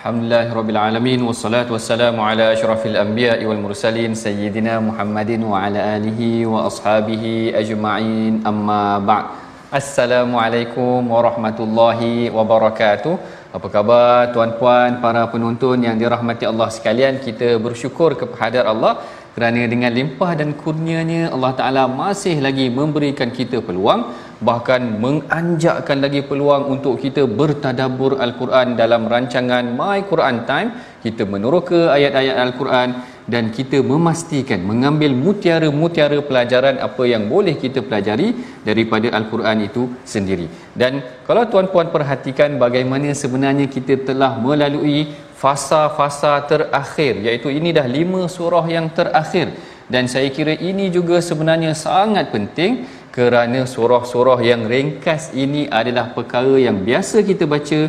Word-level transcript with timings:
Alhamdulillahirabbil 0.00 0.78
alamin 0.80 1.20
wassalatu 1.28 1.74
wassalamu 1.76 2.20
ala 2.26 2.44
asyrafil 2.52 2.94
anbiya'i 3.02 3.44
wal 3.48 3.58
mursalin 3.64 4.12
sayyidina 4.20 4.74
Muhammadin 4.86 5.42
wa 5.50 5.60
ala 5.64 5.80
alihi 5.96 6.28
wa 6.52 6.60
ashabihi 6.68 7.52
ajma'in 7.60 8.40
amma 8.50 8.96
ba'd. 9.08 9.26
Assalamualaikum 9.80 11.04
warahmatullahi 11.14 12.32
wabarakatuh. 12.36 13.14
Apa 13.58 13.68
khabar 13.74 14.32
tuan-puan 14.32 15.04
para 15.04 15.28
penonton 15.34 15.84
yang 15.88 16.00
dirahmati 16.02 16.48
Allah 16.52 16.70
sekalian? 16.76 17.20
Kita 17.26 17.60
bersyukur 17.66 18.16
kepada 18.22 18.64
Allah 18.72 19.04
kerana 19.36 19.68
dengan 19.74 19.92
limpah 20.00 20.32
dan 20.40 20.56
kurnianya 20.62 21.22
Allah 21.36 21.52
Taala 21.60 21.84
masih 22.02 22.36
lagi 22.46 22.68
memberikan 22.80 23.28
kita 23.40 23.60
peluang 23.68 24.08
bahkan 24.48 24.82
menganjakkan 25.04 25.98
lagi 26.04 26.20
peluang 26.28 26.64
untuk 26.74 26.94
kita 27.04 27.22
bertadabbur 27.40 28.12
al-Quran 28.26 28.68
dalam 28.80 29.04
rancangan 29.12 29.64
My 29.78 29.98
Quran 30.10 30.48
Time 30.48 30.70
kita 31.04 31.22
meneroka 31.32 31.80
ayat-ayat 31.96 32.36
al-Quran 32.44 32.88
dan 33.32 33.44
kita 33.56 33.78
memastikan 33.92 34.60
mengambil 34.70 35.12
mutiara-mutiara 35.24 36.18
pelajaran 36.28 36.76
apa 36.86 37.02
yang 37.12 37.24
boleh 37.32 37.54
kita 37.64 37.80
pelajari 37.86 38.28
daripada 38.68 39.08
al-Quran 39.18 39.68
itu 39.68 39.82
sendiri. 40.12 40.46
Dan 40.80 41.04
kalau 41.28 41.44
tuan-puan 41.52 41.88
perhatikan 41.94 42.56
bagaimana 42.64 43.12
sebenarnya 43.22 43.68
kita 43.76 43.96
telah 44.08 44.32
melalui 44.46 44.98
fasa-fasa 45.42 46.32
terakhir 46.50 47.12
iaitu 47.26 47.48
ini 47.58 47.70
dah 47.76 47.86
lima 47.88 48.22
surah 48.36 48.64
yang 48.76 48.88
terakhir 48.98 49.48
dan 49.92 50.04
saya 50.12 50.28
kira 50.36 50.54
ini 50.70 50.86
juga 50.96 51.16
sebenarnya 51.28 51.72
sangat 51.86 52.26
penting 52.34 52.72
kerana 53.16 53.66
surah-surah 53.66 54.38
yang 54.50 54.70
ringkas 54.70 55.34
ini 55.34 55.66
adalah 55.80 56.14
perkara 56.16 56.54
yang 56.66 56.86
biasa 56.86 57.26
kita 57.30 57.44
baca 57.54 57.80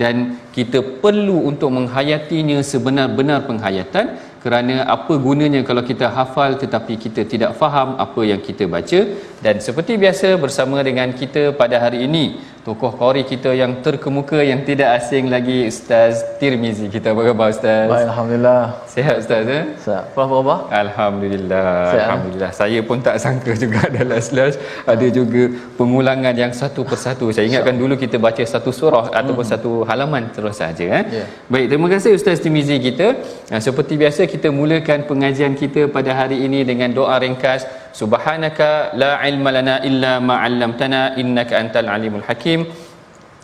dan 0.00 0.38
kita 0.54 1.02
perlu 1.02 1.50
untuk 1.50 1.70
menghayatinya 1.74 2.58
sebenar-benar 2.62 3.48
penghayatan 3.50 4.06
kerana 4.38 4.86
apa 4.86 5.14
gunanya 5.18 5.60
kalau 5.66 5.82
kita 5.82 6.06
hafal 6.16 6.54
tetapi 6.62 6.94
kita 7.04 7.26
tidak 7.26 7.58
faham 7.60 7.98
apa 8.04 8.20
yang 8.22 8.38
kita 8.38 8.70
baca. 8.70 9.00
Dan 9.44 9.58
seperti 9.58 9.98
biasa 9.98 10.38
bersama 10.38 10.78
dengan 10.88 11.10
kita 11.10 11.50
pada 11.60 11.82
hari 11.82 12.06
ini 12.06 12.38
tokoh 12.68 12.92
qori 13.00 13.22
kita 13.32 13.50
yang 13.60 13.72
terkemuka 13.84 14.38
yang 14.44 14.60
tidak 14.68 14.88
asing 15.00 15.24
lagi 15.34 15.58
Ustaz 15.72 16.20
Tirmizi 16.40 16.86
kita 16.94 17.16
apa 17.16 17.22
khabar 17.28 17.48
Ustaz? 17.54 17.88
Baik, 17.92 18.04
Alhamdulillah 18.08 18.62
Sihat 18.92 19.14
Ustaz 19.22 19.42
ya? 19.54 19.60
Sihat. 19.84 20.04
Apa 20.12 20.22
khabar? 20.32 20.58
Alhamdulillah. 20.82 21.70
Sihat, 21.92 22.04
Alhamdulillah. 22.04 22.50
Saya 22.60 22.80
pun 22.88 22.98
tak 23.06 23.16
sangka 23.24 23.52
juga 23.62 23.78
ada 23.88 24.02
last-last 24.10 24.60
ada 24.92 25.06
juga 25.18 25.42
pengulangan 25.80 26.34
yang 26.42 26.52
satu 26.60 26.84
persatu. 26.90 27.32
Saya 27.32 27.48
ingatkan 27.50 27.80
dulu 27.82 27.96
kita 28.04 28.20
baca 28.26 28.42
satu 28.54 28.70
surah 28.80 29.06
ataupun 29.20 29.44
satu 29.52 29.72
halaman 29.88 30.28
terus 30.36 30.60
saja 30.60 30.84
eh. 31.00 31.04
Ya. 31.18 31.24
Baik, 31.52 31.66
terima 31.72 31.88
kasih 31.94 32.10
Ustaz 32.20 32.44
Timizi 32.44 32.76
kita. 32.88 33.08
Nah, 33.48 33.60
seperti 33.64 33.96
biasa 34.02 34.28
kita 34.34 34.52
mulakan 34.60 35.08
pengajian 35.08 35.56
kita 35.62 35.88
pada 35.96 36.12
hari 36.20 36.44
ini 36.44 36.68
dengan 36.68 36.92
doa 36.92 37.16
ringkas. 37.24 37.64
Subhanaka 37.92 38.94
la 38.96 39.22
ilma 39.28 39.50
lana 39.54 39.76
illa 39.84 40.20
ma 40.20 40.44
'allamtana 40.44 41.16
innaka 41.20 41.56
antal 41.60 41.88
alimul 41.88 42.24
hakim. 42.28 42.68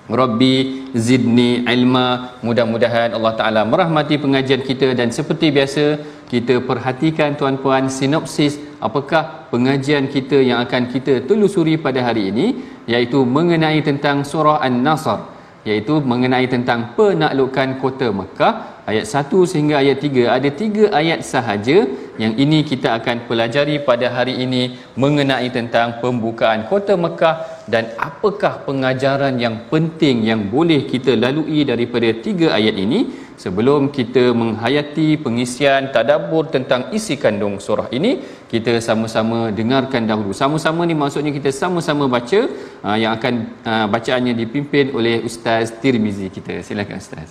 Rabbi 0.04 0.92
zidni 0.92 1.64
ilma 1.64 2.36
mudah-mudahan 2.44 3.16
Allah 3.16 3.32
Taala 3.40 3.62
merahmati 3.64 4.20
pengajian 4.20 4.60
kita 4.60 4.92
dan 4.92 5.08
seperti 5.08 5.48
biasa 5.48 5.96
kita 6.28 6.60
perhatikan 6.60 7.32
tuan-puan 7.40 7.88
sinopsis 7.88 8.60
apakah 8.84 9.48
pengajian 9.48 10.12
kita 10.12 10.44
yang 10.44 10.60
akan 10.60 10.92
kita 10.92 11.24
telusuri 11.24 11.80
pada 11.80 12.04
hari 12.04 12.28
ini 12.28 12.46
iaitu 12.84 13.24
mengenai 13.24 13.80
tentang 13.80 14.28
surah 14.28 14.60
An-Nasr 14.60 15.33
iaitu 15.68 15.94
mengenai 16.10 16.46
tentang 16.54 16.92
penaklukan 16.96 17.68
kota 17.82 18.08
Mekah 18.20 18.52
ayat 18.90 19.06
1 19.08 19.50
sehingga 19.50 19.80
ayat 19.80 19.98
3 20.06 20.36
ada 20.36 20.50
tiga 20.60 20.84
ayat 21.00 21.20
sahaja 21.32 21.78
yang 22.22 22.32
ini 22.44 22.58
kita 22.70 22.88
akan 22.98 23.24
pelajari 23.28 23.76
pada 23.88 24.06
hari 24.16 24.34
ini 24.44 24.62
mengenai 25.02 25.48
tentang 25.56 25.98
pembukaan 26.04 26.68
kota 26.72 26.94
Mekah 27.04 27.36
dan 27.72 27.96
apakah 28.08 28.60
pengajaran 28.68 29.40
yang 29.44 29.56
penting 29.72 30.28
yang 30.28 30.52
boleh 30.54 30.80
kita 30.92 31.16
lalui 31.24 31.64
daripada 31.64 32.12
tiga 32.26 32.52
ayat 32.58 32.76
ini 32.84 33.00
sebelum 33.42 33.90
kita 33.98 34.24
menghayati 34.40 35.08
pengisian 35.24 35.90
tadabbur 35.94 36.44
tentang 36.54 36.90
isi 36.96 37.14
kandung 37.24 37.56
surah 37.66 37.88
ini 37.98 38.22
kita 38.52 38.78
sama-sama 38.88 39.50
dengarkan 39.58 40.06
dahulu 40.10 40.32
sama-sama 40.42 40.82
ni 40.88 40.94
maksudnya 41.02 41.32
kita 41.38 41.50
sama-sama 41.62 42.06
baca 42.16 42.40
uh, 42.86 42.96
yang 43.02 43.12
akan 43.18 43.34
uh, 43.70 43.86
bacaannya 43.94 44.34
dipimpin 44.42 44.94
oleh 44.98 45.16
Ustaz 45.28 45.74
Tirmizi 45.82 46.28
kita 46.30 46.62
silakan 46.62 47.02
Ustaz 47.02 47.30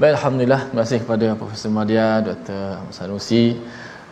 Baik, 0.00 0.16
Alhamdulillah. 0.16 0.62
Terima 0.72 0.80
kasih 0.80 0.98
kepada 1.04 1.26
Profesor 1.36 1.70
Madia, 1.76 2.24
Dr. 2.24 2.80
Ahmad 2.80 2.94
Sanusi 2.96 3.60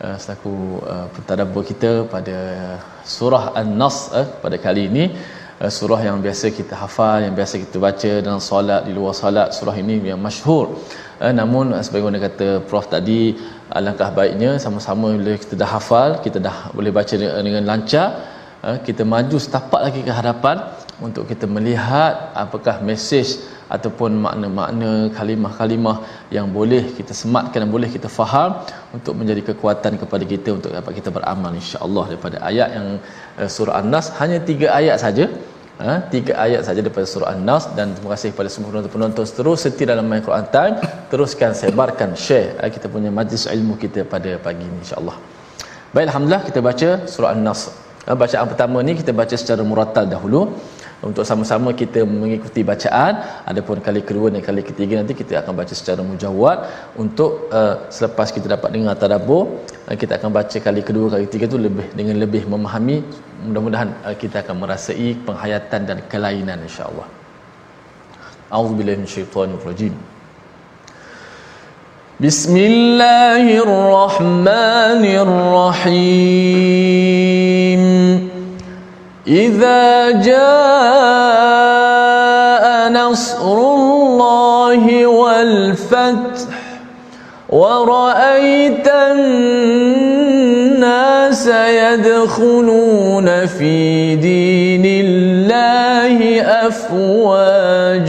uh, 0.04 0.16
selaku 0.22 0.84
uh, 0.84 1.06
pentadabbur 1.14 1.62
kita 1.70 1.92
pada 2.14 2.38
surah 3.14 3.56
An-Nas 3.60 4.12
uh, 4.12 4.26
pada 4.42 4.56
kali 4.66 4.82
ini. 4.90 5.04
Uh, 5.58 5.72
surah 5.76 5.98
yang 6.06 6.22
biasa 6.22 6.54
kita 6.54 6.74
hafal, 6.78 7.19
yang 7.26 7.34
biasa 7.38 7.54
kita 7.58 7.76
baca 7.82 8.10
dalam 8.26 8.38
solat, 8.38 8.86
di 8.86 8.92
luar 8.98 9.10
solat. 9.20 9.48
Surah 9.58 9.74
ini 9.82 9.98
yang 10.10 10.20
masyhur. 10.26 10.66
Uh, 11.19 11.32
namun 11.34 11.75
uh, 11.75 11.82
sebagaimana 11.82 12.22
kata 12.26 12.62
Prof 12.69 12.87
tadi, 12.87 13.34
alangkah 13.78 14.10
baiknya 14.19 14.50
sama-sama 14.64 15.08
bila 15.19 15.34
kita 15.34 15.58
dah 15.62 15.70
hafal, 15.75 16.22
kita 16.26 16.38
dah 16.38 16.70
boleh 16.70 16.94
baca 16.99 17.10
dengan, 17.10 17.43
dengan 17.43 17.64
lancar, 17.70 18.08
uh, 18.62 18.78
kita 18.87 19.02
maju 19.02 19.37
setapak 19.46 19.81
lagi 19.87 20.00
ke 20.06 20.12
hadapan 20.20 20.62
untuk 21.06 21.26
kita 21.31 21.46
melihat 21.50 22.14
apakah 22.44 22.78
mesej 22.88 23.43
ataupun 23.75 24.11
makna-makna 24.25 24.90
kalimah-kalimah 25.19 25.96
yang 26.37 26.46
boleh 26.58 26.82
kita 26.99 27.12
sematkan 27.20 27.66
dan 27.66 27.70
boleh 27.76 27.90
kita 27.96 28.08
faham 28.19 28.50
untuk 28.96 29.14
menjadi 29.20 29.43
kekuatan 29.50 29.99
kepada 30.02 30.25
kita 30.32 30.50
untuk 30.58 30.70
dapat 30.78 30.93
kita 30.99 31.11
beramal 31.16 31.52
insya-Allah 31.61 32.04
daripada 32.11 32.37
ayat 32.50 32.69
yang 32.78 32.88
uh, 33.43 33.49
surah 33.56 33.76
An-Nas 33.82 34.14
hanya 34.22 34.38
tiga 34.50 34.70
ayat 34.81 34.99
saja 35.04 35.26
Ha, 35.78 35.90
tiga 36.12 36.32
ayat 36.44 36.66
saja 36.66 36.80
daripada 36.82 37.06
surah 37.06 37.28
An-Nas 37.38 37.64
dan 37.78 37.94
terima 37.94 38.10
kasih 38.14 38.34
kepada 38.34 38.50
semua 38.50 38.69
penonton-penonton 38.75 39.22
terus 39.38 39.58
setia 39.62 39.86
dalam 39.86 40.10
My 40.10 40.19
Quran 40.26 40.46
Time 40.50 40.75
teruskan 41.10 41.54
sebarkan 41.54 42.19
share 42.19 42.58
ha, 42.58 42.66
kita 42.76 42.90
punya 42.94 43.10
majlis 43.19 43.46
ilmu 43.46 43.78
kita 43.78 44.02
pada 44.02 44.30
pagi 44.46 44.66
ini 44.66 44.78
insya-Allah. 44.82 45.14
Baik 45.94 46.04
alhamdulillah 46.10 46.42
kita 46.50 46.60
baca 46.69 46.88
surah 47.12 47.30
An-Nas. 47.34 47.62
Ha, 48.06 48.10
bacaan 48.22 48.46
pertama 48.50 48.82
ni 48.82 48.98
kita 48.98 49.14
baca 49.20 49.34
secara 49.38 49.62
murattal 49.70 50.10
dahulu 50.14 50.40
untuk 50.99 51.23
sama-sama 51.23 51.71
kita 51.81 52.03
mengikuti 52.03 52.67
bacaan 52.67 53.23
adapun 53.47 53.79
kali 53.79 54.03
kedua 54.03 54.35
dan 54.35 54.43
kali 54.43 54.62
ketiga 54.67 54.99
nanti 54.99 55.15
kita 55.15 55.35
akan 55.43 55.55
baca 55.55 55.71
secara 55.71 56.03
mujawad 56.03 56.59
untuk 56.99 57.47
uh, 57.55 57.87
selepas 57.87 58.35
kita 58.35 58.50
dapat 58.55 58.75
dengar 58.75 58.99
tadabbur 58.99 59.62
uh, 59.87 59.95
kita 59.95 60.19
akan 60.19 60.31
baca 60.35 60.59
kali 60.59 60.83
kedua 60.83 61.06
kali 61.15 61.31
ketiga 61.31 61.47
tu 61.55 61.59
lebih 61.67 61.87
dengan 61.95 62.19
lebih 62.19 62.43
memahami 62.50 62.97
mudah-mudahan 63.47 63.95
uh, 64.03 64.17
kita 64.19 64.43
akan 64.43 64.56
merasai 64.59 65.15
penghayatan 65.23 65.81
dan 65.87 65.99
kelainan 66.11 66.59
insya-Allah. 66.67 67.06
A'udzubillahi 68.50 68.99
minasyaitonir 68.99 69.62
rajim. 69.71 69.95
إذا 79.28 80.10
جاء 80.10 80.38
نصر 82.92 83.58
الله 83.58 85.06
والفتح 85.06 86.58
ورأيت 87.48 88.88
الناس 89.12 90.26
يدخلون 91.56 93.46
في 93.46 94.16
دين 94.16 94.82
الله 94.86 96.42
أفواجاً 96.66 98.08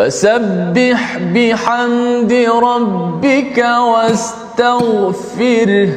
فسبح 0.00 1.18
بحمد 1.34 2.32
ربك 2.62 3.58
واستغفره 3.92 5.88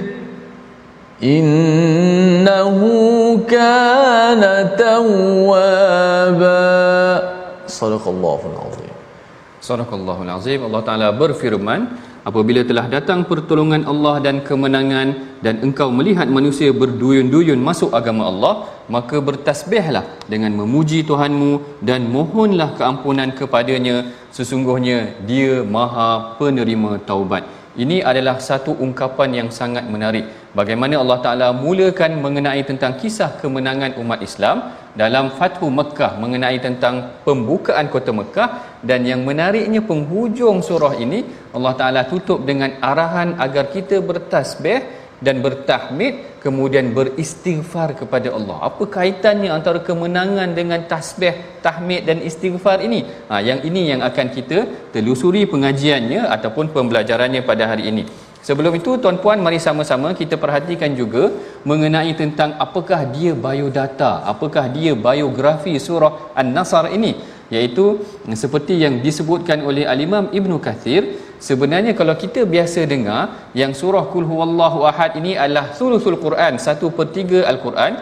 إنه 1.24 2.78
كان 3.51 4.43
توابا 4.83 6.67
صدق 7.67 8.05
الله 8.15 8.41
العظيم 8.53 8.93
صدق 9.69 9.91
الله 9.99 10.19
العظيم 10.27 10.61
الله 10.67 10.81
تعالى 10.89 11.09
berfirman 11.21 11.81
apabila 12.29 12.61
telah 12.71 12.87
datang 12.95 13.21
pertolongan 13.31 13.83
Allah 13.93 14.15
dan 14.27 14.37
kemenangan 14.49 15.09
dan 15.45 15.55
engkau 15.67 15.89
melihat 15.99 16.29
manusia 16.39 16.71
berduyun-duyun 16.81 17.61
masuk 17.69 17.91
agama 17.99 18.23
Allah 18.31 18.55
maka 18.95 19.17
bertasbihlah 19.29 20.05
dengan 20.33 20.53
memuji 20.61 21.05
Tuhanmu 21.11 21.83
dan 21.89 22.09
mohonlah 22.17 22.71
keampunan 22.79 23.31
kepadanya 23.39 23.97
sesungguhnya 24.37 24.99
dia 25.29 25.55
maha 25.77 26.11
penerima 26.41 27.03
taubat 27.11 27.45
ini 27.74 28.06
adalah 28.06 28.38
satu 28.38 28.78
ungkapan 28.78 29.30
yang 29.34 29.50
sangat 29.50 29.90
menarik. 29.90 30.30
Bagaimana 30.54 31.02
Allah 31.02 31.20
Taala 31.26 31.48
mulakan 31.58 32.22
mengenai 32.22 32.62
tentang 32.62 32.94
kisah 33.02 33.42
kemenangan 33.42 33.98
umat 33.98 34.22
Islam 34.22 34.78
dalam 34.94 35.34
Fathu 35.34 35.74
Mekah 35.74 36.22
mengenai 36.22 36.62
tentang 36.62 37.26
pembukaan 37.26 37.90
kota 37.90 38.14
Mekah 38.14 38.78
dan 38.86 39.02
yang 39.10 39.26
menariknya 39.26 39.82
penghujung 39.82 40.62
surah 40.62 40.94
ini 41.02 41.26
Allah 41.50 41.74
Taala 41.74 42.02
tutup 42.06 42.46
dengan 42.46 42.78
arahan 42.78 43.42
agar 43.42 43.74
kita 43.74 43.98
bertasbih 44.06 45.03
dan 45.26 45.40
bertahmid 45.46 46.14
kemudian 46.44 46.92
beristighfar 46.98 47.90
kepada 48.02 48.30
Allah. 48.38 48.58
Apa 48.70 48.84
kaitannya 48.96 49.50
antara 49.58 49.80
kemenangan 49.88 50.52
dengan 50.60 50.84
tasbih, 50.92 51.36
tahmid 51.66 52.04
dan 52.10 52.20
istighfar 52.30 52.78
ini? 52.88 53.08
Ha, 53.32 53.40
yang 53.50 53.64
ini 53.70 53.82
yang 53.92 54.02
akan 54.10 54.28
kita 54.38 54.60
telusuri 54.96 55.44
pengajiannya 55.54 56.22
ataupun 56.36 56.76
pembelajarannya 56.76 57.42
pada 57.48 57.72
hari 57.72 57.88
ini. 57.94 58.06
Sebelum 58.44 58.76
itu 58.76 59.00
tuan-puan 59.00 59.40
mari 59.40 59.56
sama-sama 59.66 60.12
kita 60.22 60.36
perhatikan 60.36 60.92
juga 61.00 61.32
mengenai 61.64 62.12
tentang 62.22 62.60
apakah 62.66 63.08
dia 63.16 63.32
biodata, 63.32 64.28
apakah 64.28 64.68
dia 64.68 64.92
biografi 65.08 65.80
surah 65.80 66.36
An-Nasr 66.36 66.92
ini 66.92 67.14
iaitu 67.56 67.86
seperti 68.44 68.84
yang 68.84 69.00
disebutkan 69.06 69.64
oleh 69.70 69.88
Al-Imam 69.94 70.28
Ibn 70.40 70.52
Kathir 70.66 71.23
sebenarnya 71.48 71.94
kalau 72.00 72.16
kita 72.24 72.42
biasa 72.54 72.82
dengar 72.94 73.52
yang 73.62 73.72
surah 73.80 74.04
Qul 74.14 74.26
Huwallahu 74.32 74.88
Ahad 74.90 75.20
ini 75.22 75.32
adalah 75.44 75.66
sulusul 75.80 76.18
Quran, 76.26 76.56
satu 76.66 76.88
per 76.98 77.08
tiga 77.18 77.40
Al-Quran 77.52 77.94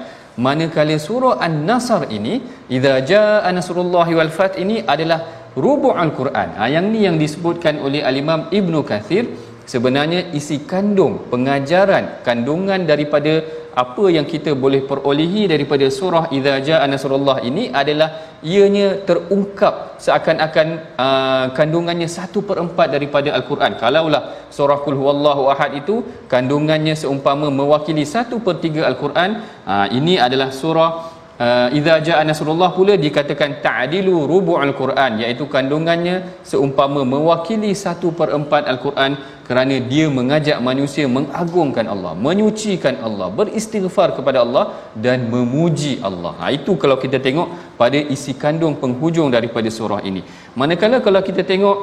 manakala 0.45 0.95
surah 1.07 1.33
An-Nasr 1.47 2.01
ini 2.17 2.33
idza 2.75 2.95
jaa 3.11 3.49
nasrullahi 3.57 4.13
wal 4.19 4.31
fath 4.37 4.55
ini 4.63 4.77
adalah 4.93 5.19
rubu' 5.63 5.95
al-Quran. 6.03 6.49
Ha, 6.59 6.71
yang 6.71 6.87
ni 6.93 7.03
yang 7.07 7.17
disebutkan 7.23 7.75
oleh 7.85 8.01
Al-Imam 8.09 8.47
Ibn 8.59 8.73
Kathir 8.89 9.25
sebenarnya 9.67 10.31
isi 10.39 10.63
kandung 10.71 11.27
pengajaran 11.31 12.23
kandungan 12.27 12.87
daripada 12.91 13.43
apa 13.83 14.05
yang 14.11 14.27
kita 14.27 14.51
boleh 14.63 14.81
perolehi 14.89 15.47
daripada 15.51 15.87
surah 15.87 16.27
idza 16.37 16.55
jaa 16.67 16.85
nasrullah 16.91 17.39
ini 17.49 17.63
adalah 17.81 18.39
ianya 18.43 18.87
terungkap 19.07 19.95
seakan-akan 20.05 20.67
uh, 21.05 21.45
kandungannya 21.57 22.09
satu 22.09 22.41
per 22.47 22.57
empat 22.63 22.87
daripada 22.95 23.29
al-Quran. 23.37 23.77
Kalaulah 23.81 24.49
surah 24.57 24.79
qul 24.85 24.97
huwallahu 25.01 25.47
ahad 25.53 25.77
itu 25.81 25.95
kandungannya 26.33 26.95
seumpama 26.97 27.47
mewakili 27.59 28.03
satu 28.15 28.41
per 28.45 28.57
tiga 28.63 28.83
al-Quran 28.91 29.39
uh, 29.67 29.87
ini 29.91 30.15
adalah 30.19 30.49
surah 30.51 31.10
uh, 31.43 31.67
idza 31.77 31.95
jaa 32.07 32.23
nasrullah 32.29 32.69
pula 32.77 32.95
dikatakan 33.05 33.51
ta'dilu 33.65 34.15
rubu'ul 34.31 34.73
quran 34.81 35.11
iaitu 35.23 35.45
kandungannya 35.53 36.15
seumpama 36.51 37.03
mewakili 37.13 37.71
satu 37.83 38.09
per 38.19 38.29
empat 38.39 38.65
al-Quran 38.73 39.13
kerana 39.47 39.75
dia 39.91 40.05
mengajak 40.17 40.57
manusia 40.67 41.05
mengagungkan 41.17 41.87
Allah 41.93 42.13
menyucikan 42.27 42.95
Allah 43.07 43.27
beristighfar 43.39 44.09
kepada 44.17 44.39
Allah 44.45 44.65
dan 45.05 45.27
memuji 45.33 45.93
Allah. 46.09 46.33
Ha, 46.39 46.53
itu 46.57 46.73
kalau 46.83 46.97
kita 47.03 47.19
tengok 47.25 47.49
pada 47.81 47.99
isi 48.15 48.33
kandung 48.43 48.75
penghujung 48.83 49.27
daripada 49.35 49.69
surah 49.77 50.01
ini. 50.09 50.21
Manakala 50.59 50.99
kalau 51.07 51.21
kita 51.29 51.43
tengok 51.51 51.77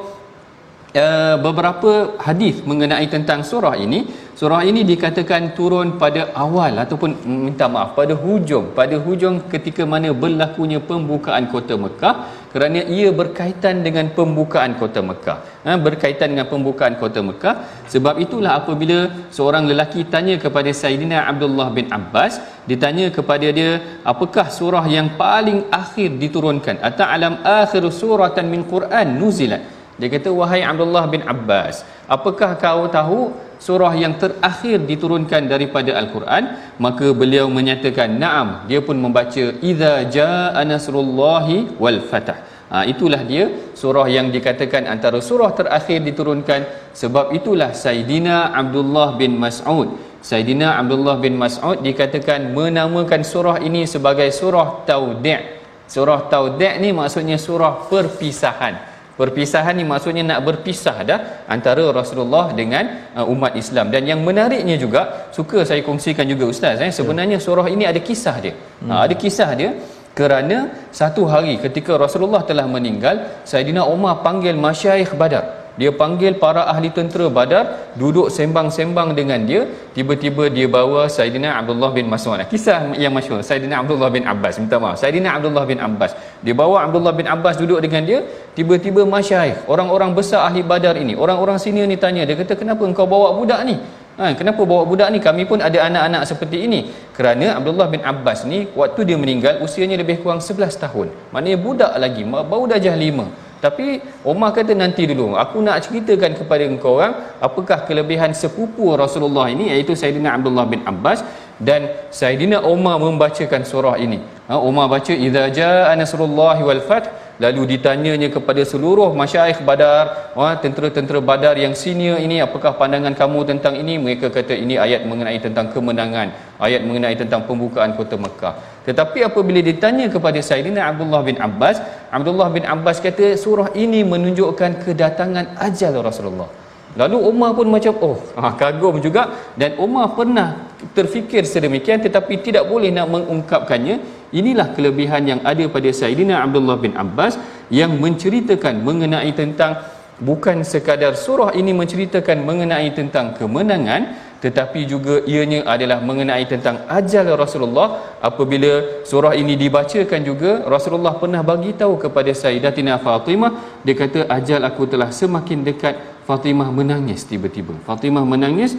uh, 0.94 1.36
beberapa 1.46 2.16
hadis 2.26 2.62
mengenai 2.70 3.06
tentang 3.14 3.42
surah 3.50 3.74
ini 3.76 4.00
surah 4.38 4.62
ini 4.70 4.86
dikatakan 4.86 5.52
turun 5.58 5.98
pada 6.02 6.30
awal 6.44 6.78
ataupun 6.84 7.10
mm, 7.18 7.40
minta 7.46 7.66
maaf 7.66 7.92
pada 7.98 8.14
hujung 8.24 8.66
pada 8.78 8.96
hujung 8.96 9.36
ketika 9.52 9.82
mana 9.82 10.14
berlakunya 10.14 10.78
pembukaan 10.90 11.50
kota 11.52 11.74
Mekah 11.84 12.14
kerana 12.52 12.80
ia 12.96 13.08
berkaitan 13.20 13.84
dengan 13.86 14.08
pembukaan 14.16 14.72
kota 14.80 15.00
Mekah. 15.08 15.38
Ha, 15.66 15.76
berkaitan 15.86 16.32
dengan 16.32 16.48
pembukaan 16.52 16.96
kota 16.96 17.20
Mekah. 17.20 17.54
Sebab 17.92 18.16
itulah 18.24 18.52
apabila 18.60 19.28
seorang 19.36 19.68
lelaki 19.70 20.08
tanya 20.08 20.40
kepada 20.44 20.72
Sayyidina 20.72 21.28
Abdullah 21.30 21.68
bin 21.78 21.92
Abbas 21.92 22.40
ditanya 22.70 23.12
kepada 23.12 23.48
dia 23.58 24.00
apakah 24.12 24.48
surah 24.58 24.84
yang 24.96 25.20
paling 25.20 25.68
akhir 25.82 26.16
diturunkan? 26.22 26.80
Ata'alam 26.80 27.44
akhir 27.44 27.84
suratan 28.00 28.48
min 28.48 28.64
Quran 28.72 29.20
nuzilat 29.20 29.77
dia 29.98 30.08
kata 30.14 30.30
wahai 30.30 30.62
Abdullah 30.62 31.04
bin 31.10 31.22
Abbas 31.26 31.82
apakah 32.06 32.54
kau 32.54 32.86
tahu 32.86 33.34
surah 33.58 33.92
yang 33.98 34.14
terakhir 34.22 34.78
diturunkan 34.86 35.50
daripada 35.50 35.92
al-Quran? 35.98 36.42
Maka 36.78 37.10
beliau 37.10 37.50
menyatakan 37.50 38.14
na'am 38.22 38.70
dia 38.70 38.78
pun 38.78 38.94
membaca 38.94 39.44
idza 39.58 40.06
jaa 40.06 40.62
nasrullahi 40.62 41.76
wal 41.82 42.00
fath 42.06 42.30
ha, 42.70 42.86
itulah 42.86 43.20
dia 43.26 43.50
surah 43.74 44.06
yang 44.06 44.30
dikatakan 44.30 44.86
antara 44.86 45.18
surah 45.18 45.50
terakhir 45.58 45.98
diturunkan. 46.06 46.94
Sebab 46.94 47.34
itulah 47.34 47.74
Saidina 47.74 48.54
Abdullah 48.54 49.14
bin 49.18 49.34
Mas'ud. 49.38 49.98
Saidina 50.18 50.78
Abdullah 50.78 51.18
bin 51.22 51.38
Mas'ud 51.38 51.78
dikatakan 51.82 52.50
menamakan 52.54 53.22
surah 53.22 53.62
ini 53.62 53.86
sebagai 53.86 54.30
surah 54.34 54.82
taudi' 54.82 55.58
surah 55.88 56.28
taudi' 56.28 56.74
ni 56.84 56.90
maksudnya 56.92 57.40
surah 57.40 57.88
perpisahan 57.88 58.97
perpisahan 59.18 59.74
ni 59.74 59.84
maksudnya 59.92 60.22
nak 60.30 60.40
berpisah 60.46 60.96
dah 61.10 61.20
antara 61.50 61.84
Rasulullah 61.90 62.54
dengan 62.54 63.10
uh, 63.18 63.26
umat 63.34 63.58
Islam. 63.62 63.90
Dan 63.90 64.06
yang 64.06 64.22
menariknya 64.22 64.78
juga 64.78 65.28
suka 65.34 65.66
saya 65.68 65.82
kongsikan 65.82 66.26
juga 66.32 66.46
ustaz 66.46 66.78
eh 66.86 66.92
sebenarnya 66.94 67.42
surah 67.42 67.66
ini 67.74 67.84
ada 67.90 67.98
kisah 67.98 68.36
dia. 68.38 68.54
Hmm. 68.54 68.90
uh, 68.94 69.00
ada 69.06 69.14
kisah 69.18 69.50
dia 69.58 69.70
kerana 70.18 70.58
satu 70.94 71.26
hari 71.30 71.58
ketika 71.62 71.94
Rasulullah 71.94 72.42
telah 72.46 72.66
meninggal 72.66 73.42
Saidina 73.50 73.82
Umar 73.86 74.22
panggil 74.26 74.54
masyayikh 74.54 75.14
Badar 75.18 75.57
dia 75.80 75.90
panggil 76.00 76.32
para 76.42 76.62
ahli 76.72 76.90
tentera 76.96 77.26
badar 77.36 77.64
duduk 78.00 78.26
sembang-sembang 78.36 79.14
dengan 79.18 79.40
dia 79.50 79.60
tiba-tiba 79.96 80.44
dia 80.56 80.66
bawa 80.76 81.02
Saidina 81.16 81.50
Abdullah 81.60 81.90
bin 81.98 82.06
Mas'ud 82.12 82.42
kisah 82.52 82.78
yang 83.04 83.14
masyhur 83.18 83.40
Saidina 83.50 83.78
Abdullah 83.82 84.10
bin 84.16 84.26
Abbas 84.32 84.58
minta 84.62 84.76
maaf 84.82 84.98
Saidina 85.02 85.30
Abdullah 85.38 85.64
bin 85.70 85.78
Abbas 85.88 86.12
dia 86.44 86.54
bawa 86.62 86.82
Abdullah 86.86 87.14
bin 87.20 87.30
Abbas 87.34 87.56
duduk 87.62 87.78
dengan 87.86 88.02
dia 88.10 88.20
tiba-tiba 88.58 89.06
masyayikh 89.16 89.70
orang-orang 89.74 90.10
besar 90.18 90.42
ahli 90.48 90.66
badar 90.72 90.98
ini 91.04 91.14
orang-orang 91.24 91.58
sini 91.64 91.86
ni 91.92 91.98
tanya 92.04 92.26
dia 92.28 92.36
kata 92.42 92.58
kenapa 92.58 92.82
engkau 92.90 93.06
bawa 93.14 93.30
budak 93.38 93.62
ni 93.70 93.78
Ha, 94.18 94.34
kenapa 94.34 94.66
bawa 94.66 94.82
budak 94.82 95.14
ni? 95.14 95.22
Kami 95.22 95.46
pun 95.46 95.62
ada 95.62 95.78
anak-anak 95.86 96.26
seperti 96.26 96.66
ini. 96.66 96.90
Kerana 97.14 97.54
Abdullah 97.54 97.86
bin 97.86 98.02
Abbas 98.02 98.42
ni, 98.50 98.66
waktu 98.74 99.06
dia 99.06 99.14
meninggal, 99.14 99.62
usianya 99.62 99.94
lebih 99.94 100.18
kurang 100.26 100.42
11 100.42 100.74
tahun. 100.74 101.14
Maknanya 101.30 101.58
budak 101.62 101.92
lagi, 102.02 102.26
baru 102.26 102.66
darjah 102.66 102.98
5. 102.98 103.47
Tapi 103.58 103.98
Umar 104.22 104.54
kata 104.54 104.70
nanti 104.78 105.02
dulu 105.10 105.34
aku 105.34 105.58
nak 105.58 105.82
ceritakan 105.82 106.38
kepada 106.38 106.62
engkau 106.62 107.02
orang 107.02 107.14
apakah 107.42 107.82
kelebihan 107.88 108.30
sepupu 108.30 108.94
Rasulullah 108.94 109.50
ini 109.50 109.74
iaitu 109.74 109.98
Saidina 109.98 110.38
Abdullah 110.38 110.66
bin 110.70 110.86
Abbas 110.86 111.26
dan 111.58 111.90
Saidina 112.14 112.62
Umar 112.62 113.02
membacakan 113.02 113.66
surah 113.66 113.98
ini. 113.98 114.22
Ha, 114.46 114.62
Umar 114.62 114.86
baca 114.86 115.10
idza 115.10 115.50
jaa 115.50 115.90
nasrullahi 115.98 116.62
wal 116.62 116.82
fath 116.86 117.10
lalu 117.42 117.74
ditanyanya 117.74 118.28
kepada 118.30 118.62
seluruh 118.62 119.10
masyayikh 119.14 119.62
Badar, 119.66 120.34
ha, 120.38 120.54
tentera-tentera 120.62 121.18
Badar 121.22 121.54
yang 121.58 121.74
senior 121.74 122.18
ini 122.18 122.38
apakah 122.42 122.74
pandangan 122.78 123.14
kamu 123.14 123.46
tentang 123.50 123.74
ini? 123.78 123.98
Mereka 123.98 124.30
kata 124.30 124.54
ini 124.54 124.74
ayat 124.78 125.06
mengenai 125.06 125.38
tentang 125.42 125.70
kemenangan, 125.74 126.30
ayat 126.62 126.82
mengenai 126.86 127.14
tentang 127.18 127.46
pembukaan 127.46 127.94
kota 127.98 128.18
Mekah. 128.18 128.54
Tetapi 128.88 129.20
apabila 129.28 129.60
ditanya 129.60 130.08
kepada 130.08 130.40
Sayyidina 130.40 130.88
Abdullah 130.88 131.20
bin 131.28 131.36
Abbas 131.36 131.76
Abdullah 132.08 132.48
bin 132.48 132.64
Abbas 132.64 133.04
kata 133.04 133.36
surah 133.36 133.76
ini 133.76 134.00
menunjukkan 134.12 134.88
kedatangan 134.88 135.60
ajal 135.60 135.92
Rasulullah 136.00 136.48
Lalu 136.96 137.18
Umar 137.20 137.52
pun 137.52 137.68
macam 137.68 137.94
oh 138.00 138.18
ah, 138.40 138.52
kagum 138.58 138.98
juga 138.98 139.52
dan 139.54 139.76
Umar 139.76 140.18
pernah 140.18 140.72
terfikir 140.96 141.44
sedemikian 141.44 142.00
tetapi 142.00 142.40
tidak 142.40 142.64
boleh 142.66 142.90
nak 142.90 143.06
mengungkapkannya. 143.12 144.18
Inilah 144.28 144.76
kelebihan 144.76 145.24
yang 145.24 145.40
ada 145.40 145.64
pada 145.72 145.88
Sayyidina 145.88 146.44
Abdullah 146.44 146.76
bin 146.76 146.92
Abbas 146.92 147.40
yang 147.72 147.96
menceritakan 147.96 148.84
mengenai 148.84 149.32
tentang 149.32 149.80
bukan 150.20 150.66
sekadar 150.66 151.16
surah 151.16 151.56
ini 151.56 151.72
menceritakan 151.72 152.44
mengenai 152.44 152.92
tentang 152.92 153.32
kemenangan 153.38 154.27
tetapi 154.38 154.86
juga 154.86 155.14
ianya 155.26 155.66
adalah 155.66 155.98
mengenai 155.98 156.46
tentang 156.46 156.86
ajal 156.86 157.26
Rasulullah. 157.34 158.18
Apabila 158.22 159.02
surah 159.02 159.34
ini 159.34 159.58
dibacakan 159.58 160.20
juga 160.22 160.62
Rasulullah 160.62 161.18
pernah 161.18 161.42
bagi 161.42 161.74
tahu 161.74 161.98
kepada 161.98 162.30
Sayyidatina 162.30 163.02
Fatimah. 163.02 163.82
Dia 163.82 163.98
kata 163.98 164.30
ajal 164.30 164.62
aku 164.62 164.86
telah 164.86 165.10
semakin 165.10 165.66
dekat. 165.66 165.98
Fatimah 166.22 166.70
menangis 166.70 167.26
tiba-tiba. 167.26 167.74
Fatimah 167.82 168.22
menangis. 168.22 168.78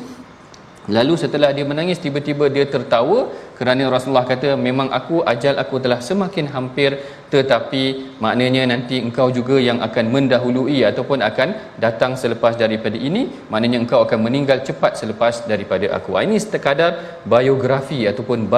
Lalu 0.89 1.13
setelah 1.21 1.51
dia 1.51 1.67
menangis 1.67 1.99
tiba-tiba 1.99 2.47
dia 2.47 2.63
tertawa. 2.63 3.27
Kerana 3.59 3.91
Rasulullah 3.91 4.23
kata 4.23 4.55
memang 4.55 4.87
aku 4.95 5.27
ajal 5.27 5.59
aku 5.59 5.75
telah 5.83 5.99
semakin 5.99 6.47
hampir 6.55 7.03
tetapi 7.29 8.17
maknanya 8.17 8.73
nanti 8.73 8.97
engkau 8.97 9.29
juga 9.29 9.61
yang 9.61 9.79
akan 9.85 10.05
mendahului 10.09 10.81
ataupun 10.89 11.21
akan 11.21 11.77
datang 11.77 12.17
selepas 12.17 12.57
daripada 12.57 12.97
ini 12.97 13.29
maknanya 13.53 13.77
engkau 13.85 14.01
akan 14.01 14.19
meninggal 14.25 14.65
cepat 14.65 14.97
selepas 14.97 15.45
daripada 15.45 15.93
aku. 15.93 16.17
Ini 16.17 16.41
sekadar 16.41 17.21
biografi 17.23 18.09
ataupun 18.09 18.49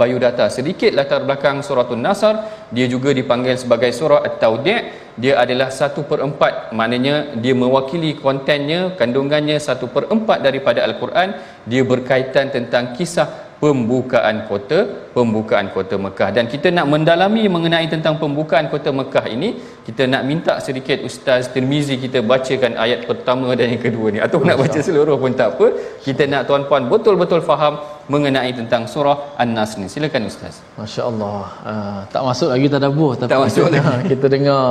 biodata. 0.00 0.46
Sedikit 0.48 0.94
latar 0.94 1.26
belakang 1.26 1.66
surah 1.66 1.90
An-Nasr 1.90 2.34
dia 2.70 2.86
juga 2.86 3.10
dipanggil 3.10 3.58
sebagai 3.58 3.90
surah 3.90 4.22
At-Tawdi' 4.22 5.02
dia 5.12 5.36
adalah 5.36 5.68
satu 5.68 6.08
per 6.08 6.24
empat 6.24 6.72
maknanya 6.72 7.36
dia 7.36 7.52
mewakili 7.52 8.16
kontennya 8.16 8.96
kandungannya 8.96 9.60
satu 9.60 9.90
per 9.92 10.08
empat 10.08 10.40
daripada 10.46 10.80
Al-Quran. 10.86 11.36
Dia 11.68 11.82
berkaitan 11.84 12.48
tentang 12.54 12.96
kisah 12.96 13.51
pembukaan 13.62 14.36
kota 14.50 14.78
pembukaan 15.16 15.66
kota 15.74 15.94
Mekah. 16.04 16.28
Dan 16.36 16.44
kita 16.52 16.68
nak 16.76 16.86
mendalami 16.92 17.42
mengenai 17.54 17.86
tentang 17.94 18.14
pembukaan 18.22 18.66
kota 18.72 18.90
Mekah 19.00 19.24
ini 19.34 19.48
kita 19.86 20.02
nak 20.12 20.22
minta 20.30 20.54
sedikit 20.66 20.98
Ustaz 21.08 21.52
Tirmizi 21.54 21.94
kita 22.04 22.18
bacakan 22.30 22.74
ayat 22.84 23.00
pertama 23.10 23.54
dan 23.58 23.66
yang 23.72 23.82
kedua 23.86 24.06
ni. 24.14 24.18
Atau 24.26 24.42
nak 24.48 24.58
baca 24.62 24.78
seluruh 24.88 25.16
pun 25.22 25.32
tak 25.40 25.48
apa. 25.54 25.66
Kita 26.06 26.26
nak 26.32 26.42
tuan-puan 26.48 26.90
betul-betul 26.92 27.42
faham 27.50 27.78
mengenai 28.10 28.50
tentang 28.60 28.82
surah 28.92 29.38
An-Nas 29.42 29.78
ni. 29.80 29.86
Silakan 29.86 30.26
Ustaz. 30.32 30.58
Masya-Allah. 30.80 31.42
Uh, 31.70 32.00
tak 32.14 32.22
masuk 32.26 32.48
lagi 32.54 32.66
tadabbur 32.74 33.12
tapi 33.20 33.30
tak 33.30 33.42
masuk 33.46 33.66
lagi. 33.70 34.02
kita 34.12 34.26
dengar 34.34 34.62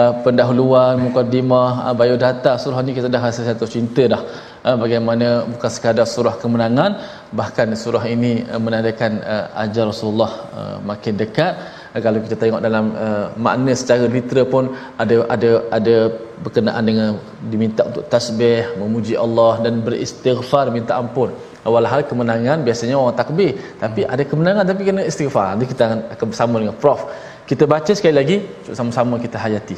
uh, 0.00 0.12
pendahuluan 0.24 0.94
mukadimah 1.04 1.70
uh, 1.86 1.94
biodata 2.00 2.52
surah 2.62 2.80
ni 2.86 2.92
kita 2.98 3.08
dah 3.14 3.22
rasa 3.28 3.44
satu 3.50 3.68
cinta 3.74 4.04
dah. 4.14 4.22
Uh, 4.68 4.76
bagaimana 4.82 5.28
bukan 5.52 5.70
sekadar 5.76 6.06
surah 6.14 6.34
kemenangan 6.42 6.90
bahkan 7.38 7.68
surah 7.84 8.04
ini 8.14 8.32
uh, 8.52 8.60
menandakan 8.64 9.12
uh, 9.34 9.62
ajal 9.64 9.84
Rasulullah 9.92 10.32
uh, 10.58 10.76
makin 10.90 11.14
dekat. 11.22 11.54
Uh, 11.94 12.00
kalau 12.04 12.18
kita 12.26 12.36
tengok 12.42 12.60
dalam 12.66 12.84
uh, 13.04 13.26
makna 13.46 13.72
secara 13.82 14.04
literal 14.16 14.46
pun 14.54 14.64
ada 15.02 15.16
ada 15.36 15.50
ada 15.78 15.96
berkenaan 16.44 16.84
dengan 16.90 17.08
diminta 17.52 17.82
untuk 17.90 18.04
tasbih 18.12 18.62
memuji 18.82 19.14
Allah 19.24 19.52
dan 19.64 19.74
beristighfar 19.86 20.66
minta 20.76 20.94
ampun. 21.02 21.30
Awal 21.68 21.86
hal 21.90 22.00
kemenangan 22.10 22.58
biasanya 22.66 22.94
orang 23.00 23.16
takbir 23.20 23.50
tapi 23.82 24.00
ada 24.14 24.22
kemenangan 24.30 24.64
tapi 24.70 24.82
kena 24.88 25.02
istighfar. 25.10 25.46
Nanti 25.54 25.66
kita 25.72 25.84
akan 26.14 26.26
bersama 26.32 26.54
dengan 26.62 26.76
prof 26.82 27.02
kita 27.46 27.66
baca 27.66 27.94
sekali 27.94 28.14
lagi 28.14 28.46
sama-sama 28.72 29.18
kita 29.18 29.38
hayati. 29.38 29.76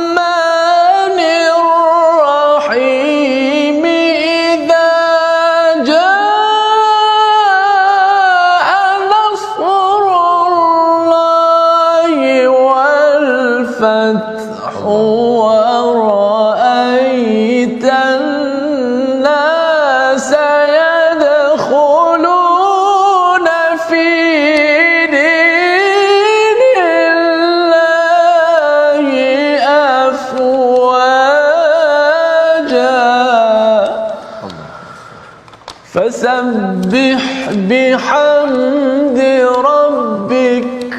فسبح 36.21 37.49
بحمد 37.49 39.19
ربك. 39.65 40.93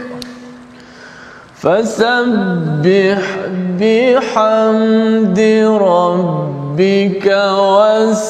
فسبح 1.63 3.23
بحمد 3.81 5.41
ربك 5.81 7.27
واستغفره. 7.27 8.23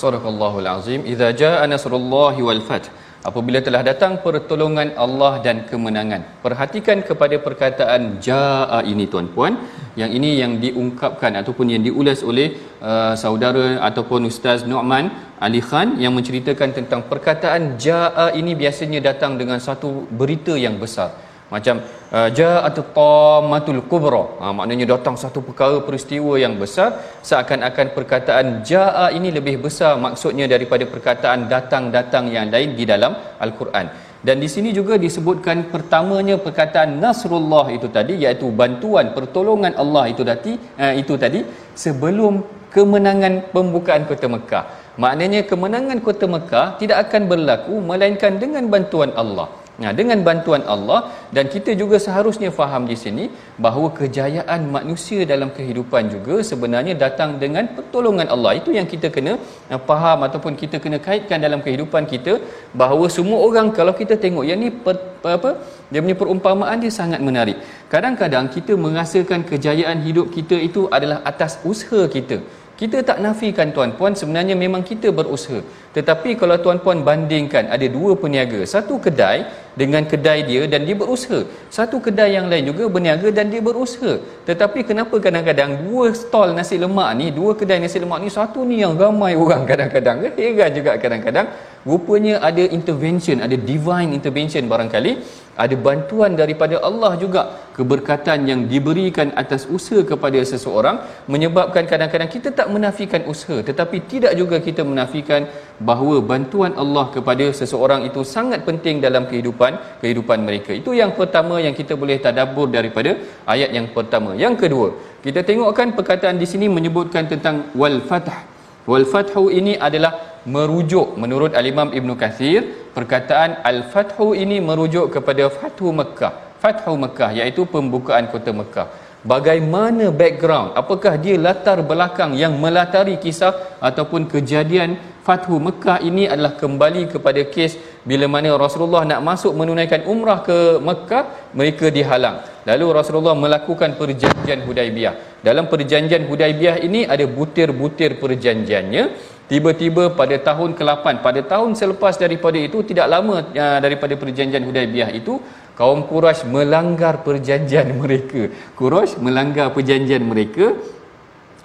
Sadaqallahul 0.00 0.68
azim. 0.76 1.00
Idza 1.12 1.28
jaa 1.42 1.64
nasrullahi 1.72 2.40
wal 2.48 2.62
fath. 2.68 2.88
Apabila 3.28 3.58
telah 3.66 3.82
datang 3.88 4.12
pertolongan 4.24 4.88
Allah 5.04 5.32
dan 5.46 5.56
kemenangan. 5.70 6.22
Perhatikan 6.44 6.98
kepada 7.08 7.36
perkataan 7.46 8.02
jaa 8.26 8.78
ini 8.92 9.04
tuan-puan. 9.12 9.54
Yang 10.00 10.10
ini 10.18 10.30
yang 10.42 10.52
diungkapkan 10.64 11.32
ataupun 11.40 11.66
yang 11.74 11.82
diulas 11.88 12.20
oleh 12.30 12.48
uh, 12.90 13.14
saudara 13.22 13.66
ataupun 13.88 14.30
Ustaz 14.30 14.62
Nu'man 14.70 15.08
Ali 15.46 15.60
Khan 15.68 15.98
yang 16.04 16.12
menceritakan 16.18 16.70
tentang 16.78 17.02
perkataan 17.10 17.62
jaa 17.86 18.28
ini 18.40 18.54
biasanya 18.62 19.00
datang 19.10 19.34
dengan 19.40 19.58
satu 19.68 19.90
berita 20.20 20.54
yang 20.66 20.76
besar. 20.84 21.25
Macam 21.46 21.78
uh, 22.10 22.28
ja'at 22.38 22.74
tamatul 22.96 23.82
kubra. 23.90 24.22
Ha, 24.42 24.50
maknanya 24.58 24.86
datang 24.94 25.14
satu 25.14 25.38
perkara 25.48 25.78
peristiwa 25.86 26.34
yang 26.44 26.58
besar 26.62 26.88
seakan-akan 27.28 27.94
perkataan 27.96 28.46
ja'a 28.70 29.14
ini 29.18 29.30
lebih 29.30 29.62
besar 29.66 29.94
maksudnya 30.06 30.50
daripada 30.50 30.82
perkataan 30.94 31.46
datang-datang 31.46 32.34
yang 32.34 32.50
lain 32.54 32.74
di 32.74 32.82
dalam 32.92 33.14
al-Quran. 33.38 33.86
Dan 34.26 34.42
di 34.42 34.48
sini 34.50 34.74
juga 34.74 34.98
disebutkan 34.98 35.70
pertamanya 35.70 36.34
perkataan 36.46 36.98
nasrullah 36.98 37.70
itu 37.70 37.86
tadi 37.96 38.18
iaitu 38.26 38.50
bantuan 38.50 39.14
pertolongan 39.14 39.78
Allah 39.82 40.10
itu 40.10 40.26
tadi 40.26 40.58
uh, 40.82 40.94
itu 40.98 41.14
tadi 41.14 41.46
sebelum 41.78 42.42
kemenangan 42.74 43.54
pembukaan 43.54 44.02
kota 44.10 44.26
Mekah. 44.34 44.64
Maknanya 44.98 45.46
kemenangan 45.50 46.02
kota 46.02 46.26
Mekah 46.26 46.66
tidak 46.80 47.06
akan 47.06 47.22
berlaku 47.30 47.78
melainkan 47.78 48.34
dengan 48.42 48.66
bantuan 48.66 49.14
Allah. 49.14 49.46
Nah, 49.82 49.92
dengan 49.98 50.18
bantuan 50.26 50.62
Allah 50.74 51.00
dan 51.36 51.52
kita 51.54 51.70
juga 51.80 51.96
seharusnya 52.04 52.48
faham 52.58 52.82
di 52.90 52.96
sini 53.02 53.24
bahawa 53.64 53.88
kejayaan 53.98 54.60
manusia 54.76 55.20
dalam 55.32 55.50
kehidupan 55.56 56.08
juga 56.14 56.36
sebenarnya 56.50 56.94
datang 57.02 57.36
dengan 57.42 57.68
pertolongan 57.76 58.28
Allah. 58.34 58.52
Itu 58.60 58.72
yang 58.78 58.88
kita 58.92 59.12
kena 59.16 59.32
uh, 59.36 59.80
faham 59.88 60.24
ataupun 60.28 60.56
kita 60.62 60.80
kena 60.84 60.96
kaitkan 61.06 61.44
dalam 61.46 61.60
kehidupan 61.66 62.08
kita 62.12 62.40
bahawa 62.82 63.06
semua 63.16 63.40
orang 63.48 63.68
kalau 63.78 63.92
kita 64.00 64.16
tengok 64.24 64.46
yang 64.48 64.60
ni 64.64 64.72
per, 64.86 64.96
apa 65.36 65.60
dia 65.92 66.00
punya 66.04 66.16
perumpamaan 66.22 66.80
dia 66.84 66.92
sangat 67.00 67.20
menarik. 67.28 67.60
Kadang-kadang 67.92 68.48
kita 68.56 68.72
merasakan 68.84 69.44
kejayaan 69.50 70.00
hidup 70.08 70.32
kita 70.36 70.56
itu 70.68 70.88
adalah 70.98 71.20
atas 71.32 71.60
usaha 71.72 72.02
kita. 72.16 72.40
Kita 72.76 73.00
tak 73.08 73.18
nafikan 73.24 73.72
tuan-puan 73.72 74.12
sebenarnya 74.20 74.52
memang 74.52 74.84
kita 74.84 75.08
berusaha. 75.18 75.64
Tetapi 75.96 76.36
kalau 76.40 76.56
tuan-puan 76.64 77.00
bandingkan 77.08 77.72
ada 77.72 77.86
dua 77.88 78.12
peniaga, 78.22 78.60
satu 78.68 79.00
kedai 79.00 79.48
dengan 79.80 80.04
kedai 80.10 80.44
dia 80.48 80.68
dan 80.68 80.84
dia 80.88 80.92
berusaha. 80.92 81.40
Satu 81.72 81.96
kedai 82.04 82.36
yang 82.36 82.52
lain 82.52 82.68
juga 82.68 82.84
berniaga 82.92 83.32
dan 83.32 83.48
dia 83.48 83.64
berusaha. 83.64 84.20
Tetapi 84.44 84.84
kenapa 84.84 85.16
kadang-kadang 85.16 85.88
dua 85.88 86.12
stall 86.12 86.52
nasi 86.52 86.76
lemak 86.76 87.10
ni, 87.16 87.32
dua 87.32 87.56
kedai 87.56 87.80
nasi 87.80 87.96
lemak 87.96 88.20
ni 88.20 88.28
satu 88.28 88.60
ni 88.68 88.84
yang 88.84 88.92
ramai 88.92 89.32
orang 89.44 89.64
kadang-kadang. 89.64 90.28
Heran 90.36 90.70
juga 90.76 91.00
kadang-kadang 91.00 91.48
rupanya 91.88 92.42
ada 92.48 92.64
intervention 92.78 93.38
ada 93.46 93.56
divine 93.70 94.10
intervention 94.18 94.66
barangkali. 94.72 95.44
Ada 95.64 95.72
bantuan 95.86 96.36
daripada 96.40 96.76
Allah 96.88 97.16
juga. 97.22 97.42
Keberkatan 97.76 98.48
yang 98.48 98.60
diberikan 98.72 99.28
atas 99.42 99.62
usaha 99.76 100.00
kepada 100.10 100.40
seseorang 100.50 100.96
menyebabkan 101.32 101.84
kadang-kadang 101.90 102.30
kita 102.34 102.48
tak 102.58 102.68
menafikan 102.74 103.22
usaha. 103.32 103.56
Tetapi 103.68 103.96
tidak 104.12 104.32
juga 104.40 104.56
kita 104.68 104.80
menafikan 104.80 105.44
bahawa 105.88 106.24
bantuan 106.30 106.72
Allah 106.82 107.06
kepada 107.16 107.44
seseorang 107.60 108.08
itu 108.08 108.20
sangat 108.24 108.64
penting 108.68 109.04
dalam 109.06 109.28
kehidupan 109.30 110.00
kehidupan 110.00 110.40
mereka. 110.48 110.72
Itu 110.80 110.96
yang 111.00 111.12
pertama 111.20 111.60
yang 111.66 111.76
kita 111.80 111.96
boleh 112.02 112.16
tadabbur 112.26 112.68
daripada 112.72 113.12
ayat 113.44 113.72
yang 113.76 113.88
pertama. 113.96 114.32
Yang 114.44 114.56
kedua 114.64 114.88
kita 115.26 115.40
tengokkan 115.44 115.92
perkataan 115.98 116.36
di 116.40 116.48
sini 116.48 116.68
menyebutkan 116.76 117.28
tentang 117.32 117.56
wal 117.76 118.00
fath 118.08 118.55
wal 118.90 119.06
fathu 119.12 119.44
ini 119.60 119.74
adalah 119.88 120.42
merujuk 120.54 121.18
menurut 121.22 121.52
al-Imam 121.60 121.90
Ibn 121.98 122.10
Kathir 122.22 122.60
perkataan 122.96 123.60
al-fathu 123.70 124.28
ini 124.44 124.58
merujuk 124.68 125.06
kepada 125.14 125.46
fathu 125.58 125.90
Mekah 126.00 126.32
fathu 126.62 126.94
Mekah 127.04 127.30
iaitu 127.38 127.62
pembukaan 127.74 128.26
kota 128.34 128.54
Mekah 128.60 128.86
bagaimana 129.32 130.14
background? 130.20 130.78
Apakah 130.80 131.14
dia 131.18 131.36
latar 131.46 131.82
belakang 131.90 132.32
yang 132.42 132.54
melatari 132.62 133.18
kisah 133.18 133.52
ataupun 133.82 134.30
kejadian 134.32 134.96
fathu 135.26 135.58
Mekah 135.66 135.98
ini 136.08 136.24
adalah 136.32 136.54
kembali 136.54 137.02
kepada 137.10 137.42
kes 137.54 137.74
bila 138.06 138.30
mana 138.30 138.54
Rasulullah 138.54 139.02
nak 139.02 139.20
masuk 139.28 139.52
menunaikan 139.58 140.06
umrah 140.06 140.38
ke 140.48 140.78
Mekah 140.88 141.24
mereka 141.58 141.90
dihalang. 141.90 142.38
Lalu 142.70 142.86
Rasulullah 142.98 143.34
melakukan 143.34 143.98
perjanjian 143.98 144.62
Hudaibiyah 144.66 145.42
dalam 145.46 145.66
perjanjian 145.72 146.22
Hudaibiyah 146.30 146.76
ini 146.86 147.00
ada 147.14 147.26
butir-butir 147.38 148.18
perjanjiannya. 148.22 149.34
Tiba-tiba 149.46 150.10
pada 150.18 150.36
tahun 150.42 150.74
ke-8 150.78 151.22
pada 151.22 151.40
tahun 151.52 151.78
selepas 151.78 152.18
daripada 152.18 152.58
itu 152.58 152.82
tidak 152.82 153.06
lama 153.06 153.36
uh, 153.46 153.78
daripada 153.84 154.14
perjanjian 154.18 154.66
Hudaibiyah 154.66 155.14
itu 155.14 155.38
kaum 155.76 156.08
Quraisy 156.08 156.48
melanggar 156.48 157.22
perjanjian 157.22 157.92
mereka. 158.00 158.50
Quraisy 158.74 159.20
melanggar 159.20 159.70
perjanjian 159.76 160.24
mereka. 160.24 160.74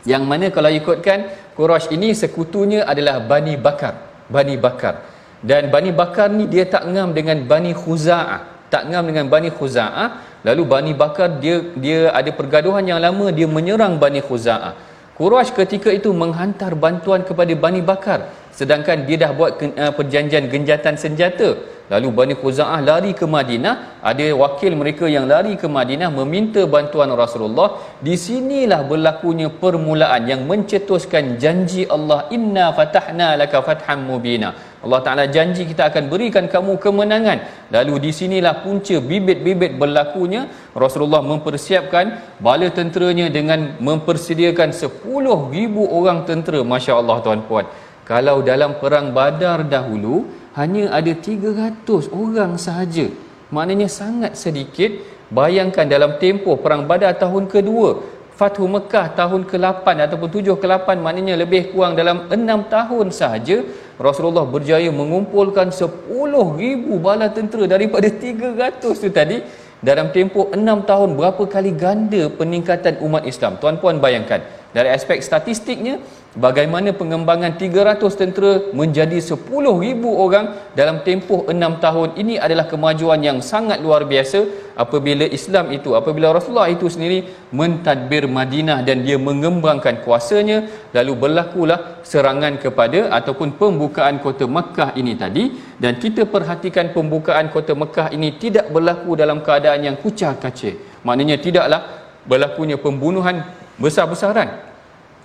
Yang 0.04 0.24
mana 0.28 0.46
kalau 0.54 0.70
ikutkan 0.70 1.32
Quraisy 1.58 1.96
ini 1.96 2.12
sekutunya 2.12 2.84
adalah 2.84 3.24
Bani 3.24 3.56
Bakar. 3.56 4.28
Bani 4.28 4.56
Bakar. 4.60 4.96
Dan 5.42 5.74
Bani 5.74 5.90
Bakar 5.96 6.30
ni 6.30 6.46
dia 6.46 6.70
tak 6.70 6.86
ngam 6.86 7.18
dengan 7.18 7.42
Bani 7.48 7.74
Khuza'ah. 7.74 8.70
Tak 8.70 8.84
ngam 8.92 9.04
dengan 9.10 9.26
Bani 9.32 9.50
Khuza'ah. 9.50 10.08
Lalu 10.46 10.64
Bani 10.68 10.94
Bakar 10.94 11.42
dia 11.42 11.62
dia 11.78 12.14
ada 12.14 12.30
pergaduhan 12.34 12.86
yang 12.86 13.00
lama 13.02 13.30
dia 13.34 13.48
menyerang 13.50 13.98
Bani 13.98 14.22
Khuza'ah. 14.22 14.74
Quraisy 15.18 15.54
ketika 15.54 15.90
itu 15.94 16.10
menghantar 16.10 16.74
bantuan 16.74 17.22
kepada 17.22 17.54
Bani 17.54 17.82
Bakar 17.86 18.41
sedangkan 18.60 19.08
dia 19.08 19.18
dah 19.24 19.32
buat 19.40 19.52
uh, 19.64 19.92
perjanjian 19.98 20.46
genjatan 20.54 20.96
senjata. 21.04 21.50
Lalu 21.92 22.10
Bani 22.18 22.34
Khuza'ah 22.40 22.80
lari 22.90 23.12
ke 23.20 23.26
Madinah. 23.36 24.00
Ada 24.10 24.28
wakil 24.42 24.72
mereka 24.82 25.06
yang 25.16 25.26
lari 25.32 25.54
ke 25.62 25.68
Madinah 25.78 26.08
meminta 26.20 26.64
bantuan 26.74 27.12
Rasulullah. 27.24 28.00
Di 28.00 28.16
sinilah 28.16 28.88
berlakunya 28.92 29.52
permulaan 29.64 30.24
yang 30.32 30.48
mencetuskan 30.52 31.36
janji 31.44 31.84
Allah 31.96 32.32
inna 32.38 32.72
fatahna 32.78 33.36
laka 33.42 33.60
fatham 33.68 34.08
mubina. 34.08 34.56
Allah 34.82 35.00
Ta'ala 35.06 35.26
janji 35.36 35.68
kita 35.72 35.92
akan 35.92 36.08
berikan 36.14 36.48
kamu 36.54 36.80
kemenangan. 36.80 37.70
Lalu 37.76 38.08
di 38.08 38.12
sinilah 38.20 38.64
punca 38.64 38.96
bibit-bibit 39.12 39.76
berlakunya. 39.76 40.48
Rasulullah 40.72 41.22
mempersiapkan 41.32 42.40
bala 42.40 42.72
tenteranya 42.72 43.28
dengan 43.28 43.76
mempersediakan 43.84 44.72
10,000 44.72 46.00
orang 46.00 46.20
tentera. 46.24 46.64
Masya 46.64 46.96
Allah 47.04 47.20
tuan-puan 47.20 47.68
kalau 48.12 48.38
dalam 48.44 48.72
perang 48.82 49.08
badar 49.16 49.60
dahulu 49.74 50.16
hanya 50.60 50.92
ada 51.00 51.14
300 51.16 52.12
orang 52.12 52.60
sahaja. 52.60 53.08
Maknanya 53.56 53.88
sangat 53.88 54.36
sedikit. 54.36 54.92
Bayangkan 55.32 55.88
dalam 55.88 56.20
tempoh 56.20 56.60
perang 56.60 56.84
badar 56.90 57.16
tahun 57.16 57.48
kedua 57.48 58.04
Fathu 58.36 58.68
Mekah 58.68 59.16
tahun 59.16 59.48
ke-8 59.48 59.86
ataupun 60.06 60.28
7 60.28 60.60
ke-8 60.60 60.88
maknanya 61.06 61.40
lebih 61.40 61.72
kurang 61.72 61.94
dalam 61.96 62.28
6 62.28 62.74
tahun 62.76 63.08
sahaja 63.20 63.58
Rasulullah 64.08 64.44
berjaya 64.44 64.90
mengumpulkan 64.92 65.72
10,000 65.72 67.06
bala 67.06 67.28
tentera 67.38 67.64
daripada 67.74 68.10
300 68.12 68.82
tu 69.04 69.10
tadi. 69.20 69.40
Dalam 69.82 70.14
tempoh 70.14 70.46
6 70.54 70.90
tahun 70.90 71.10
berapa 71.18 71.44
kali 71.56 71.72
ganda 71.74 72.24
peningkatan 72.40 73.00
umat 73.06 73.24
Islam? 73.32 73.56
Tuan-puan 73.62 74.04
bayangkan. 74.04 74.42
Dari 74.76 74.90
aspek 74.94 75.24
statistiknya 75.26 75.96
bagaimana 76.38 76.96
pengembangan 76.96 77.60
300 77.60 78.00
tentera 78.16 78.52
menjadi 78.72 79.18
10,000 79.20 79.44
orang 80.08 80.46
dalam 80.78 81.04
tempoh 81.04 81.50
6 81.50 81.58
tahun 81.84 82.10
ini 82.22 82.40
adalah 82.40 82.66
kemajuan 82.72 83.20
yang 83.20 83.40
sangat 83.42 83.84
luar 83.84 84.08
biasa. 84.08 84.70
Apabila 84.72 85.28
Islam 85.28 85.76
itu 85.76 85.92
apabila 85.94 86.32
Rasulullah 86.32 86.72
itu 86.72 86.88
sendiri 86.88 87.28
mentadbir 87.52 88.26
Madinah 88.26 88.80
dan 88.88 89.04
dia 89.04 89.20
mengembangkan 89.20 90.00
kuasanya 90.02 90.64
lalu 90.96 91.14
berlakulah 91.28 92.00
serangan 92.08 92.56
kepada 92.56 93.12
ataupun 93.12 93.60
pembukaan 93.60 94.24
kota 94.24 94.48
Mekah 94.48 94.96
ini 94.96 95.14
tadi. 95.20 95.52
Dan 95.76 96.00
kita 96.00 96.24
perhatikan 96.24 96.96
pembukaan 96.96 97.52
kota 97.52 97.76
Mekah 97.76 98.16
ini 98.16 98.40
tidak 98.40 98.72
berlaku 98.72 99.20
dalam 99.20 99.44
keadaan 99.44 99.84
yang 99.84 100.00
kucar 100.00 100.40
kacir 100.40 100.92
maknanya 101.02 101.38
tidaklah 101.42 101.82
berlakunya 102.26 102.78
pembunuhan 102.78 103.42
besar-besaran 103.82 104.71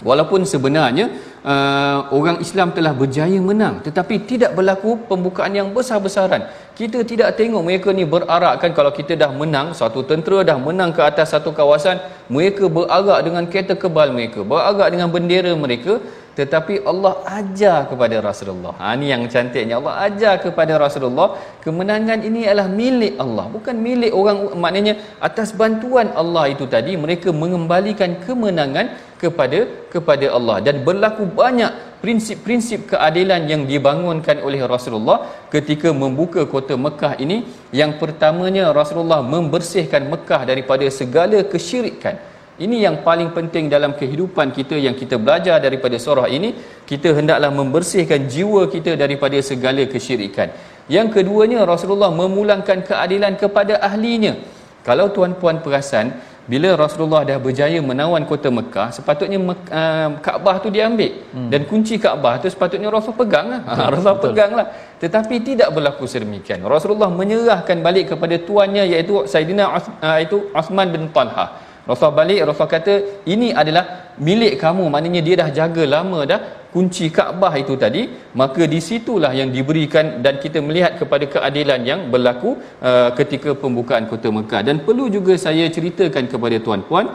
walaupun 0.04 0.44
sebenarnya 0.44 1.09
uh, 1.40 2.12
orang 2.12 2.37
Islam 2.44 2.74
telah 2.76 2.92
berjaya 2.92 3.38
menang 3.40 3.80
tetapi 3.87 4.28
tidak 4.28 4.52
berlaku 4.59 5.00
pembukaan 5.09 5.56
yang 5.56 5.72
besar-besaran 5.72 6.44
kita 6.76 7.00
tidak 7.09 7.32
tengok 7.38 7.62
mereka 7.64 7.88
ni 7.96 8.04
berarakkan 8.04 8.76
kalau 8.76 8.92
kita 8.92 9.16
dah 9.16 9.30
menang 9.32 9.72
satu 9.72 10.04
tentera 10.04 10.44
dah 10.44 10.59
menang 10.61 10.92
ke 10.92 11.00
atas 11.00 11.32
satu 11.32 11.52
kawasan 11.56 11.96
mereka 12.28 12.68
berarak 12.68 13.20
dengan 13.24 13.44
kereta 13.48 13.72
kebal 13.72 14.12
mereka 14.12 14.44
berarak 14.44 14.88
dengan 14.92 15.09
bendera 15.09 15.52
mereka 15.56 15.96
tetapi 16.38 16.74
Allah 16.90 17.12
ajar 17.38 17.88
kepada 17.90 18.16
Rasulullah. 18.20 18.72
Ha 18.80 18.92
ni 19.00 19.09
yang 19.12 19.22
cantiknya 19.32 19.80
Allah 19.80 19.94
ajar 20.06 20.35
kepada 20.44 20.76
Rasulullah 20.85 21.28
kemenangan 21.64 22.20
ini 22.28 22.44
adalah 22.44 22.68
milik 22.80 23.14
Allah 23.24 23.46
bukan 23.54 23.76
milik 23.87 24.12
orang 24.20 24.38
maknanya 24.64 24.94
atas 25.28 25.56
bantuan 25.61 26.12
Allah 26.22 26.44
itu 26.54 26.68
tadi 26.74 26.92
mereka 27.04 27.32
mengembalikan 27.42 28.20
kemenangan 28.26 28.92
kepada 29.22 29.88
kepada 29.94 30.26
Allah 30.37 30.57
dan 30.66 30.85
berlaku 30.87 31.24
banyak 31.40 31.72
prinsip-prinsip 32.05 32.92
keadilan 32.92 33.48
yang 33.52 33.62
dibangunkan 33.70 34.38
oleh 34.46 34.61
Rasulullah 34.74 35.18
ketika 35.55 35.90
membuka 36.02 36.44
kota 36.55 36.76
Mekah 36.87 37.16
ini 37.24 37.38
yang 37.81 37.96
pertamanya 38.00 38.70
Rasulullah 38.81 39.20
membersihkan 39.35 40.05
Mekah 40.12 40.42
daripada 40.50 40.87
segala 41.00 41.40
kesyirikan 41.52 42.16
ini 42.57 42.88
yang 42.88 43.05
paling 43.05 43.37
penting 43.37 43.68
dalam 43.68 43.92
kehidupan 44.00 44.48
kita 44.48 44.81
yang 44.81 44.96
kita 44.96 45.20
belajar 45.20 45.61
daripada 45.61 46.00
surah 46.00 46.24
ini. 46.24 46.57
Kita 46.88 47.12
hendaklah 47.12 47.52
membersihkan 47.52 48.24
jiwa 48.33 48.64
kita 48.72 48.96
daripada 48.96 49.37
segala 49.44 49.85
kesyirikan. 49.85 50.48
Yang 50.88 51.20
keduanya 51.20 51.68
Rasulullah 51.68 52.09
memulangkan 52.09 52.81
keadilan 52.81 53.37
kepada 53.37 53.76
ahlinya. 53.88 54.40
Kalau 54.88 55.12
tuan-puan 55.12 55.61
perasan, 55.61 56.16
bila 56.46 56.78
Rasulullah 56.78 57.26
dah 57.26 57.42
berjaya 57.42 57.82
menawan 57.82 58.22
kota 58.22 58.46
Mekah, 58.54 58.94
sepatutnya 58.94 59.35
uh, 59.42 60.09
Kaabah 60.22 60.62
tu 60.62 60.70
diambil. 60.70 61.26
Hmm. 61.35 61.50
Dan 61.50 61.66
kunci 61.66 61.98
Kaabah 61.98 62.38
tu 62.38 62.46
sepatutnya 62.46 62.87
Rasul 62.87 63.18
pegang 63.18 63.50
lah. 63.50 63.61
Ha, 63.66 63.90
Rasul 63.94 64.14
pegang 64.22 64.54
lah. 64.54 64.70
Tetapi 65.02 65.42
tidak 65.42 65.74
berlaku 65.74 66.06
sedemikian. 66.06 66.62
Rasulullah 66.62 67.11
menyerahkan 67.11 67.82
balik 67.82 68.14
kepada 68.14 68.38
tuannya 68.38 68.87
iaitu 68.87 69.26
Sayyidina 69.26 69.74
uh, 69.74 70.18
itu 70.22 70.46
Osman 70.54 70.94
bin 70.94 71.11
Talha. 71.11 71.65
Rasul 71.87 72.11
balik 72.18 72.42
Rasul 72.51 72.66
kata 72.66 72.94
ini 73.31 73.55
adalah 73.55 73.85
milik 74.18 74.59
kamu. 74.62 74.85
Maknanya 74.90 75.20
dia 75.27 75.35
dah 75.42 75.49
jaga 75.59 75.85
lama 75.94 76.20
dah 76.27 76.40
kunci 76.75 77.07
Kaabah 77.16 77.55
itu 77.62 77.79
tadi. 77.79 78.03
Maka 78.40 78.66
di 78.66 78.83
situlah 78.83 79.31
yang 79.31 79.55
diberikan 79.55 80.18
dan 80.25 80.42
kita 80.42 80.59
melihat 80.59 80.99
kepada 81.01 81.25
keadilan 81.35 81.81
yang 81.90 82.01
berlaku 82.11 82.59
uh, 82.83 83.14
ketika 83.14 83.55
pembukaan 83.55 84.11
kota 84.11 84.35
Mekah. 84.35 84.62
Dan 84.66 84.83
perlu 84.83 85.07
juga 85.16 85.38
saya 85.38 85.70
ceritakan 85.70 86.27
kepada 86.27 86.59
tuan-puan 86.59 87.07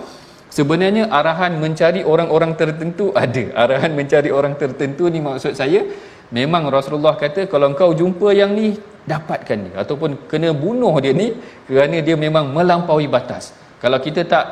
sebenarnya 0.48 1.12
arahan 1.20 1.60
mencari 1.60 2.08
orang-orang 2.08 2.56
tertentu 2.56 3.12
ada. 3.24 3.44
Arahan 3.64 3.92
mencari 3.92 4.32
orang 4.32 4.56
tertentu 4.56 5.12
ni 5.12 5.20
maksud 5.20 5.52
saya 5.52 5.84
memang 6.32 6.72
Rasulullah 6.72 7.20
kata 7.20 7.52
kalau 7.52 7.76
engkau 7.76 7.92
jumpa 7.92 8.32
yang 8.32 8.56
ni 8.56 8.80
dapatkan 9.04 9.58
dia. 9.68 9.76
Ataupun 9.84 10.32
kena 10.32 10.56
bunuh 10.56 10.96
dia 11.04 11.12
ni 11.12 11.36
kerana 11.68 12.00
dia 12.00 12.16
memang 12.16 12.56
melampaui 12.56 13.12
batas 13.12 13.52
kalau 13.82 13.98
kita 13.98 14.22
tak 14.34 14.46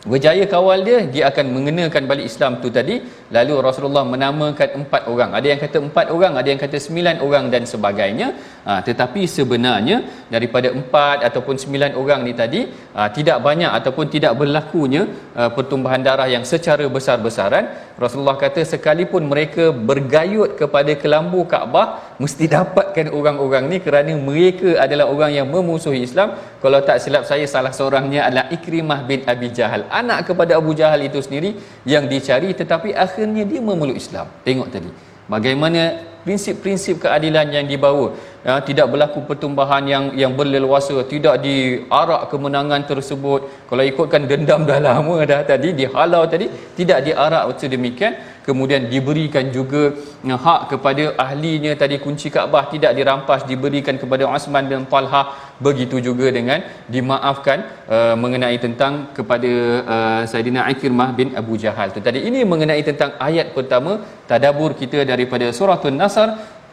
berjaya 0.00 0.48
kawal 0.48 0.80
dia 0.80 1.04
dia 1.14 1.28
akan 1.28 1.46
mengenakan 1.52 2.08
balik 2.08 2.24
Islam 2.32 2.56
tu 2.64 2.72
tadi. 2.72 3.04
Lalu 3.36 3.54
Rasulullah 3.66 4.04
menamakan 4.12 4.68
empat 4.80 5.02
orang. 5.12 5.30
Ada 5.36 5.46
yang 5.52 5.60
kata 5.60 5.78
empat 5.86 6.06
orang 6.14 6.32
ada 6.40 6.48
yang 6.48 6.60
kata 6.64 6.76
sembilan 6.80 7.16
orang 7.26 7.52
dan 7.52 7.68
sebagainya. 7.68 8.28
Ha, 8.64 8.80
tetapi 8.88 9.28
sebenarnya 9.28 10.28
daripada 10.32 10.72
empat 10.72 11.24
ataupun 11.28 11.60
sembilan 11.60 11.92
orang 12.00 12.20
ni 12.24 12.32
tadi 12.32 12.60
ha, 12.96 13.12
tidak 13.12 13.44
banyak 13.44 13.68
ataupun 13.68 14.06
tidak 14.14 14.32
berlakunya 14.40 15.04
ha, 15.36 15.52
pertumbuhan 15.52 16.00
darah 16.00 16.28
yang 16.32 16.44
secara 16.48 16.84
besar-besaran 16.96 17.89
Rasulullah 18.00 18.40
kata 18.40 18.64
sekalipun 18.64 19.28
mereka 19.28 19.64
bergayut 19.88 20.56
kepada 20.60 20.92
kelambu 20.96 21.44
Kaabah 21.44 22.16
mesti 22.16 22.48
dapatkan 22.48 23.12
orang-orang 23.12 23.68
ni 23.68 23.76
kerana 23.86 24.16
mereka 24.16 24.80
adalah 24.84 25.06
orang 25.12 25.36
yang 25.36 25.46
memusuhi 25.52 26.00
Islam. 26.08 26.32
Kalau 26.64 26.80
tak 26.80 26.96
silap 27.04 27.28
saya 27.28 27.44
salah 27.44 27.76
seorangnya 27.76 28.24
adalah 28.24 28.48
Ikrimah 28.56 29.04
bin 29.04 29.20
Abi 29.28 29.52
Jahal. 29.52 29.84
Anak 29.92 30.32
kepada 30.32 30.56
Abu 30.56 30.72
Jahal 30.72 31.04
itu 31.04 31.20
sendiri 31.20 31.60
yang 31.84 32.08
dicari 32.08 32.56
tetapi 32.56 32.96
akhirnya 32.96 33.44
dia 33.44 33.60
memeluk 33.60 34.00
Islam. 34.00 34.32
Tengok 34.48 34.68
tadi 34.72 34.90
bagaimana 35.28 36.09
prinsip-prinsip 36.24 37.00
keadilan 37.04 37.46
yang 37.56 37.66
dibawa 37.70 38.12
ya, 38.46 38.60
tidak 38.68 38.86
berlaku 38.92 39.20
pertumbahan 39.28 39.84
yang 39.92 40.04
yang 40.22 40.32
berleluasa 40.38 40.96
tidak 41.12 41.40
diarak 41.44 42.28
kemenangan 42.32 42.84
tersebut. 42.90 43.40
Kalau 43.68 43.84
ikutkan 43.90 44.24
dendam 44.30 44.64
dah 44.70 44.80
lama 44.88 45.16
dah 45.30 45.40
tadi 45.50 45.72
dihalau 45.80 46.24
tadi 46.28 46.48
tidak 46.78 47.00
diarak. 47.06 47.44
Demikian 47.60 48.12
kemudian 48.50 48.82
diberikan 48.92 49.46
juga 49.56 49.82
uh, 50.30 50.38
hak 50.46 50.60
kepada 50.72 51.04
ahlinya. 51.24 51.72
Tadi 51.82 51.96
kunci 52.04 52.28
Kaabah 52.34 52.64
tidak 52.74 52.92
dirampas 52.98 53.46
diberikan 53.50 53.96
kepada 54.02 54.26
Osman 54.36 54.66
bin 54.72 54.82
Talha. 54.92 55.22
Begitu 55.66 55.96
juga 56.08 56.26
dengan 56.38 56.58
dimaafkan 56.94 57.58
uh, 57.96 58.14
mengenai 58.22 58.56
tentang 58.66 58.92
kepada 59.18 59.52
uh, 59.94 60.22
Saidina 60.30 60.66
Ikrimah 60.72 61.10
bin 61.20 61.28
Abu 61.40 61.54
Jahal. 61.64 61.94
Tu 61.94 62.02
tadi 62.08 62.20
ini 62.28 62.42
mengenai 62.52 62.82
tentang 62.90 63.12
ayat 63.28 63.54
pertama 63.56 63.92
tadabur 64.30 64.72
kita 64.82 65.06
daripada 65.12 65.46
surah 65.58 65.78
An-Nasr 65.90 66.28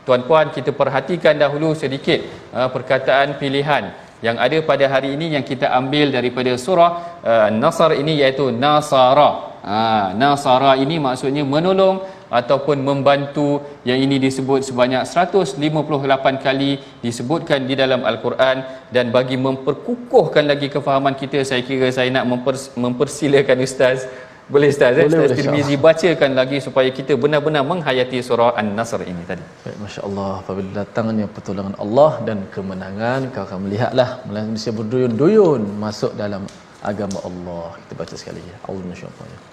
tuan-puan 0.08 0.56
kita 0.56 0.72
perhatikan 0.82 1.36
dahulu 1.44 1.70
sedikit 1.84 2.24
uh, 2.56 2.70
perkataan 2.76 3.36
pilihan 3.42 4.07
yang 4.26 4.38
ada 4.46 4.58
pada 4.70 4.86
hari 4.90 5.14
ini 5.14 5.38
yang 5.38 5.46
kita 5.46 5.70
ambil 5.80 6.10
daripada 6.10 6.52
surah 6.58 6.92
uh, 7.22 7.48
Nasr 7.54 7.92
ini 8.02 8.18
iaitu 8.22 8.50
Nasara. 8.50 9.48
Ha, 9.68 10.16
nasara 10.16 10.80
ini 10.80 10.96
maksudnya 10.96 11.44
menolong 11.44 12.00
ataupun 12.32 12.80
membantu. 12.88 13.60
Yang 13.84 14.00
ini 14.06 14.16
disebut 14.26 14.64
sebanyak 14.64 15.04
158 15.04 16.46
kali 16.46 16.80
disebutkan 17.04 17.68
di 17.68 17.76
dalam 17.76 18.08
Al-Quran 18.08 18.64
dan 18.96 19.12
bagi 19.12 19.36
memperkukuhkan 19.36 20.48
lagi 20.48 20.72
kefahaman 20.72 21.20
kita 21.20 21.44
saya 21.44 21.68
kira 21.68 21.92
saya 21.92 22.08
nak 22.16 22.26
mempers- 22.32 22.72
mempersilakan 22.80 23.60
Ustaz 23.68 24.08
Eh? 24.48 24.52
Boleh 24.54 24.68
Ustaz, 24.72 24.96
boleh, 24.96 25.28
Ustaz 25.28 25.44
Tirmizi 25.44 25.76
bacakan 25.76 26.32
lagi 26.40 26.58
supaya 26.64 26.88
kita 26.88 27.20
benar-benar 27.20 27.64
menghayati 27.68 28.24
surah 28.24 28.56
An-Nasr 28.56 29.04
ini 29.04 29.24
tadi. 29.28 29.44
Baik, 29.44 29.76
Masya 29.84 30.02
Allah, 30.08 30.32
apabila 30.40 30.70
datangnya 30.72 31.28
pertolongan 31.28 31.76
Allah 31.76 32.12
dan 32.24 32.48
kemenangan, 32.56 33.28
kau 33.36 33.44
akan 33.44 33.60
melihatlah 33.68 34.24
Malaysia 34.24 34.72
berduyun-duyun 34.72 35.62
masuk 35.84 36.16
dalam 36.16 36.48
agama 36.80 37.20
Allah. 37.28 37.76
Kita 37.84 37.94
baca 38.00 38.16
sekali 38.16 38.40
lagi. 38.40 38.52
Ya. 38.56 38.60
Bismillahirrahmanirrahim. 38.72 39.44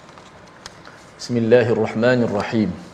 Bismillahirrahmanirrahim. 1.18 2.93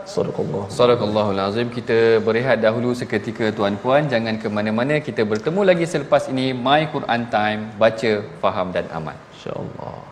صدق 0.06 0.36
الله 0.44 0.64
صدق 0.68 1.00
الله 1.08 1.26
العظيم 1.34 1.68
kita 1.74 1.98
berehat 2.26 2.58
dahulu 2.62 2.94
seketika 2.94 3.50
tuan-puan 3.56 4.06
jangan 4.06 4.34
ke 4.42 4.48
mana-mana 4.56 5.00
kita 5.02 5.22
bertemu 5.26 5.60
lagi 5.70 5.86
selepas 5.94 6.22
ini 6.32 6.46
My 6.54 6.82
Quran 6.94 7.22
Time 7.36 7.62
baca 7.82 8.12
faham 8.42 8.68
dan 8.76 8.86
amal 8.98 9.16
insyaallah 9.34 10.07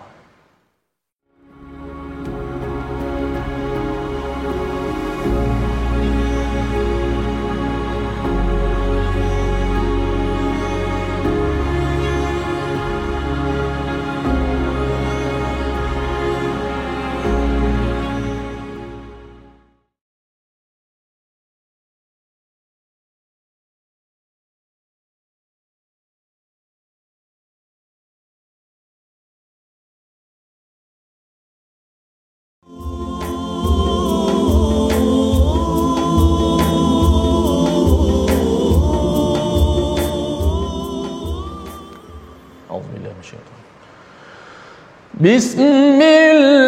بسم 45.27 45.61
الله 45.61 46.66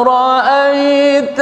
أرأيت 0.00 1.40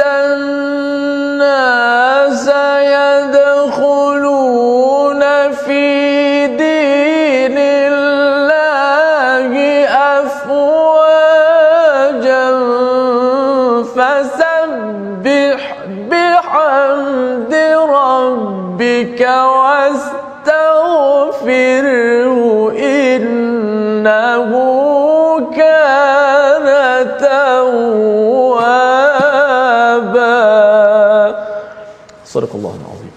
Sadaqallahul 32.35 32.83
Azim. 32.83 33.13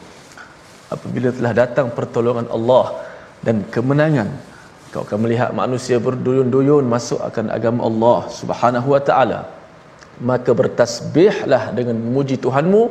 Apabila 0.95 1.29
telah 1.35 1.53
datang 1.53 1.91
pertolongan 1.91 2.47
Allah 2.57 3.03
dan 3.43 3.67
kemenangan, 3.75 4.31
kau 4.95 5.03
akan 5.05 5.19
melihat 5.27 5.51
manusia 5.53 5.99
berduyun-duyun 5.99 6.87
masuk 6.87 7.21
akan 7.29 7.51
agama 7.51 7.85
Allah 7.91 8.21
Subhanahu 8.31 8.89
wa 8.95 9.03
taala. 9.03 9.41
Maka 10.19 10.51
bertasbihlah 10.51 11.75
dengan 11.79 11.99
memuji 11.99 12.39
Tuhanmu 12.45 12.83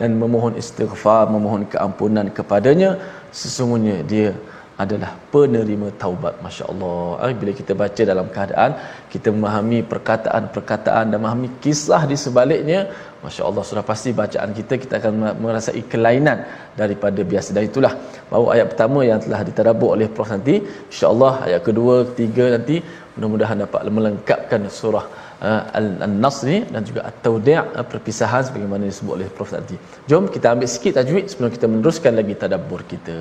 dan 0.00 0.18
memohon 0.22 0.54
istighfar, 0.62 1.30
memohon 1.34 1.66
keampunan 1.72 2.26
kepadanya. 2.30 2.98
Sesungguhnya 3.34 4.02
dia 4.06 4.34
adalah 4.80 5.12
penerima 5.32 5.88
taubat 6.02 6.34
masya-Allah. 6.44 7.28
Eh, 7.28 7.34
bila 7.40 7.52
kita 7.60 7.72
baca 7.82 8.02
dalam 8.12 8.26
keadaan 8.34 8.70
kita 9.12 9.28
memahami 9.34 9.84
perkataan-perkataan 9.92 11.04
dan 11.12 11.18
memahami 11.20 11.50
kisah 11.64 12.02
di 12.10 12.16
sebaliknya 12.16 12.88
masya-Allah 13.24 13.62
sudah 13.70 13.84
pasti 13.90 14.10
bacaan 14.22 14.50
kita 14.58 14.80
kita 14.82 14.94
akan 15.00 15.12
merasai 15.44 15.82
kelainan 15.92 16.38
daripada 16.80 17.20
biasa 17.32 17.52
dan 17.56 17.64
itulah 17.70 17.92
baru 18.30 18.46
ayat 18.54 18.66
pertama 18.72 19.00
yang 19.10 19.20
telah 19.24 19.40
ditadabbur 19.48 19.90
oleh 19.96 20.08
Prof. 20.08 20.30
Nanti. 20.34 20.56
insya-Allah 20.92 21.32
ayat 21.48 21.60
kedua 21.68 21.94
ketiga 22.08 22.44
nanti 22.56 22.76
mudah-mudahan 23.14 23.58
dapat 23.64 23.80
melengkapkan 23.96 24.60
surah 24.72 25.04
uh, 25.48 25.62
al-nas 25.78 26.38
ni 26.48 26.64
dan 26.72 26.82
juga 26.88 27.00
at-tawdi' 27.10 27.58
uh, 27.60 27.84
perpisahan 27.92 28.42
sebagaimana 28.48 28.88
disebut 28.88 29.14
oleh 29.18 29.28
Prof. 29.36 29.52
Tadi. 29.52 29.76
Jom 30.08 30.24
kita 30.32 30.56
ambil 30.56 30.68
sikit 30.74 30.96
tajwid 30.98 31.28
sebelum 31.28 31.52
kita 31.56 31.66
meneruskan 31.68 32.12
lagi 32.20 32.34
tadabbur 32.42 32.82
kita. 32.94 33.18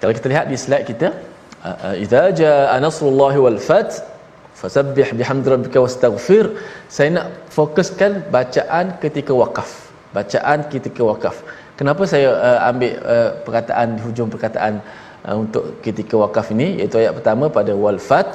Kalau 0.00 0.12
kita 0.18 0.26
lihat 0.32 0.46
di 0.52 0.56
slide 0.64 0.86
kita, 0.90 1.08
idza 2.04 2.22
jaa 2.40 2.76
nasrullahi 2.86 3.38
wal 3.46 3.60
fath 3.68 4.04
fasabbih 4.60 5.08
bihamdi 5.18 5.48
rabbika 5.54 5.78
wastaghfir. 5.84 6.46
Saya 6.88 7.08
nak 7.16 7.26
fokuskan 7.56 8.28
bacaan 8.34 8.96
ketika 9.02 9.32
wakaf. 9.42 9.70
Bacaan 10.16 10.68
ketika 10.72 11.02
wakaf. 11.04 11.36
Kenapa 11.78 12.02
saya 12.12 12.28
uh, 12.32 12.58
ambil 12.68 12.92
uh, 13.14 13.30
perkataan 13.46 13.88
hujung 14.04 14.28
perkataan 14.34 14.80
uh, 15.28 15.36
untuk 15.42 15.64
ketika 15.86 16.14
wakaf 16.22 16.48
ini 16.54 16.80
iaitu 16.80 16.96
ayat 17.02 17.12
pertama 17.18 17.52
pada 17.56 17.72
wal 17.84 18.00
fat 18.00 18.32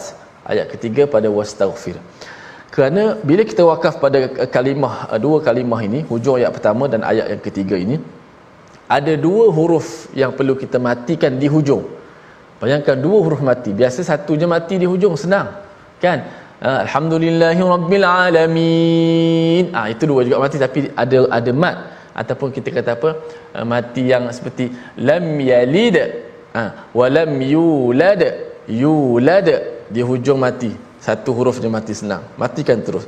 ayat 0.51 0.69
ketiga 0.73 1.09
pada 1.15 1.25
wastaghfir 1.37 1.97
kerana 2.75 3.03
bila 3.29 3.41
kita 3.51 3.65
wakaf 3.65 3.97
pada 4.03 4.19
kalimah 4.55 5.09
dua 5.25 5.37
kalimah 5.47 5.81
ini 5.89 5.99
hujung 6.11 6.37
ayat 6.39 6.53
pertama 6.57 6.85
dan 6.93 7.01
ayat 7.11 7.33
yang 7.33 7.41
ketiga 7.47 7.75
ini 7.85 7.97
ada 8.91 9.13
dua 9.15 9.47
huruf 9.55 10.11
yang 10.11 10.35
perlu 10.35 10.59
kita 10.59 10.75
matikan 10.75 11.39
di 11.39 11.47
hujung. 11.47 11.87
Bayangkan 12.59 12.99
dua 12.99 13.17
huruf 13.23 13.39
mati. 13.39 13.71
Biasa 13.71 14.03
satunya 14.03 14.45
mati 14.51 14.75
di 14.75 14.83
hujung 14.83 15.15
senang. 15.15 15.47
Kan? 16.03 16.27
Alhamdulillahirabbil 16.59 18.05
alamin. 18.05 19.71
Ah 19.71 19.87
itu 19.87 20.03
dua 20.11 20.27
juga 20.27 20.43
mati 20.43 20.59
tapi 20.59 20.91
ada 21.03 21.17
ada 21.31 21.51
mat. 21.55 21.77
Ataupun 22.11 22.51
kita 22.51 22.69
kata 22.75 22.91
apa? 22.99 23.09
Mati 23.63 24.11
yang 24.11 24.27
seperti 24.35 24.67
lam 24.99 25.39
yalid 25.39 25.97
ah 26.51 26.91
wa 26.91 27.07
lam 27.07 27.31
yulad 27.39 28.21
yulad. 28.67 29.49
Di 29.91 30.03
hujung 30.03 30.39
mati. 30.39 30.71
Satu 31.01 31.33
huruf 31.33 31.57
dia 31.63 31.71
mati 31.71 31.95
senang. 31.97 32.23
Matikan 32.37 32.77
terus. 32.85 33.07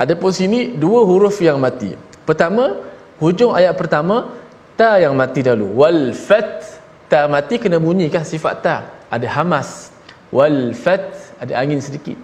Adapun 0.00 0.30
sini 0.32 0.72
dua 0.84 1.04
huruf 1.10 1.42
yang 1.44 1.58
mati. 1.60 1.92
Pertama 2.24 2.80
hujung 3.20 3.52
ayat 3.52 3.74
pertama 3.76 4.32
ta 4.78 4.98
yang 5.02 5.14
mati 5.16 5.40
dahulu. 5.42 5.66
Wal 5.80 6.12
fat 6.14 6.62
ta 7.10 7.26
mati 7.30 7.58
kena 7.58 7.78
bunyi 7.80 8.10
kan 8.10 8.24
sifat 8.26 8.62
ta. 8.62 8.76
Ada 9.10 9.26
hamas. 9.40 9.90
Wal 10.34 10.74
fat 10.74 11.14
ada 11.38 11.54
angin 11.58 11.80
sedikit. 11.80 12.18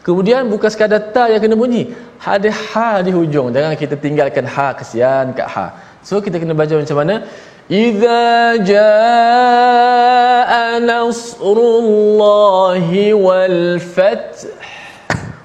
Kemudian 0.00 0.48
bukan 0.48 0.70
sekadar 0.72 1.12
ta 1.12 1.28
yang 1.28 1.42
kena 1.44 1.56
bunyi. 1.58 1.92
Ada 2.24 2.50
ha 2.50 3.02
di 3.04 3.12
hujung. 3.12 3.52
Jangan 3.52 3.76
kita 3.76 3.96
tinggalkan 4.00 4.46
ha 4.48 4.72
kesian 4.72 5.36
kat 5.36 5.48
ha. 5.50 5.66
So 6.00 6.24
kita 6.24 6.40
kena 6.40 6.56
baca 6.56 6.72
macam 6.80 6.96
mana? 6.96 7.28
Idza 7.70 8.58
jaa 8.64 9.60
nasrullahi 10.80 12.32
wal 13.14 13.78
fath. 13.78 14.48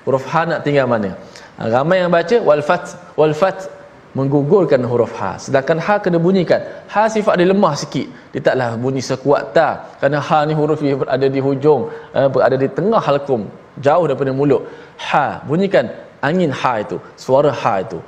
Huruf 0.08 0.26
ha 0.32 0.42
nak 0.48 0.64
tinggal 0.64 0.88
mana? 0.88 1.12
Ha, 1.60 1.68
ramai 1.68 2.00
yang 2.00 2.10
baca 2.10 2.40
wal 2.40 2.64
fath. 2.64 2.96
Wal 3.20 3.36
fath 3.36 3.75
menggugurkan 4.18 4.82
huruf 4.92 5.14
ha 5.20 5.32
sedangkan 5.46 5.78
ha 5.86 5.96
kena 6.04 6.18
bunyikan. 6.26 6.62
Ha 6.94 7.04
sifat 7.16 7.36
dia 7.40 7.48
lemah 7.52 7.74
sikit. 7.82 8.08
Dia 8.34 8.42
taklah 8.48 8.70
bunyi 8.84 9.02
sekuat 9.12 9.44
ta. 9.58 9.70
Kerana 10.00 10.20
ha 10.28 10.40
ni 10.48 10.54
huruf 10.60 10.80
dia 10.86 10.96
berada 11.02 11.28
di 11.36 11.40
hujung 11.48 11.82
uh, 12.18 12.28
berada 12.34 12.56
di 12.64 12.70
tengah 12.78 13.02
halkum 13.08 13.44
jauh 13.86 14.06
daripada 14.10 14.32
mulut. 14.40 14.64
Ha 15.08 15.26
bunyikan 15.50 15.92
angin 16.28 16.52
ha 16.62 16.74
itu 16.84 16.98
suara 17.26 17.52
ha 17.62 17.74
itu. 17.84 18.00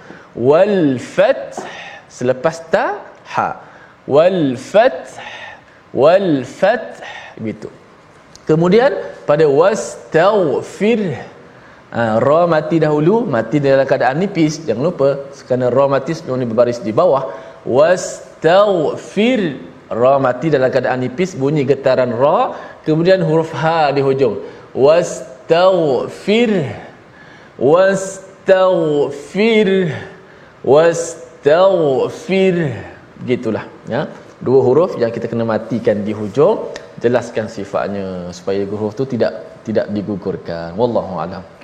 Wal 0.49 0.97
fath 1.15 1.59
selepas 2.17 2.57
ta 2.73 2.85
ha 3.35 3.49
wal 4.07 4.55
fath 4.55 5.19
wal 6.01 6.31
fath 6.59 7.03
begitu 7.35 7.69
kemudian 8.49 8.91
pada 9.29 9.45
wastaghfir 9.59 11.19
ha, 11.91 12.19
ra 12.19 12.47
mati 12.47 12.79
dahulu 12.81 13.25
mati 13.27 13.59
dalam 13.63 13.85
keadaan 13.87 14.19
nipis. 14.19 14.65
Jangan 14.67 14.83
lupa 14.83 15.17
kerana 15.47 15.69
ra 15.71 15.87
mati 15.87 16.13
sebelum 16.15 16.39
ni 16.41 16.45
berbaris 16.49 16.79
di 16.83 16.91
bawah. 16.91 17.23
Wastaghfir 17.67 19.41
ra 19.91 20.19
mati 20.19 20.49
dalam 20.51 20.71
keadaan 20.71 20.99
nipis 21.03 21.35
bunyi 21.35 21.65
getaran 21.67 22.11
ra. 22.11 22.53
Kemudian 22.83 23.21
huruf 23.23 23.51
ha 23.55 23.91
di 23.91 24.01
hujung. 24.03 24.39
Wastaghfir 24.75 26.51
wastaghfir 27.57 29.69
wastaghfir 30.63 32.55
gitulah 33.25 33.65
ya. 33.89 34.05
Dua 34.37 34.61
huruf 34.61 34.93
yang 35.01 35.09
kita 35.09 35.25
kena 35.25 35.49
matikan 35.49 36.05
di 36.05 36.13
hujung. 36.13 36.69
Jelaskan 36.97 37.45
sifatnya 37.49 38.33
supaya 38.33 38.65
huruf 38.65 38.97
tu 38.97 39.05
tidak 39.05 39.61
tidak 39.65 39.85
digugurkan. 39.93 40.73
Wallahu 40.77 41.17
alam 41.17 41.56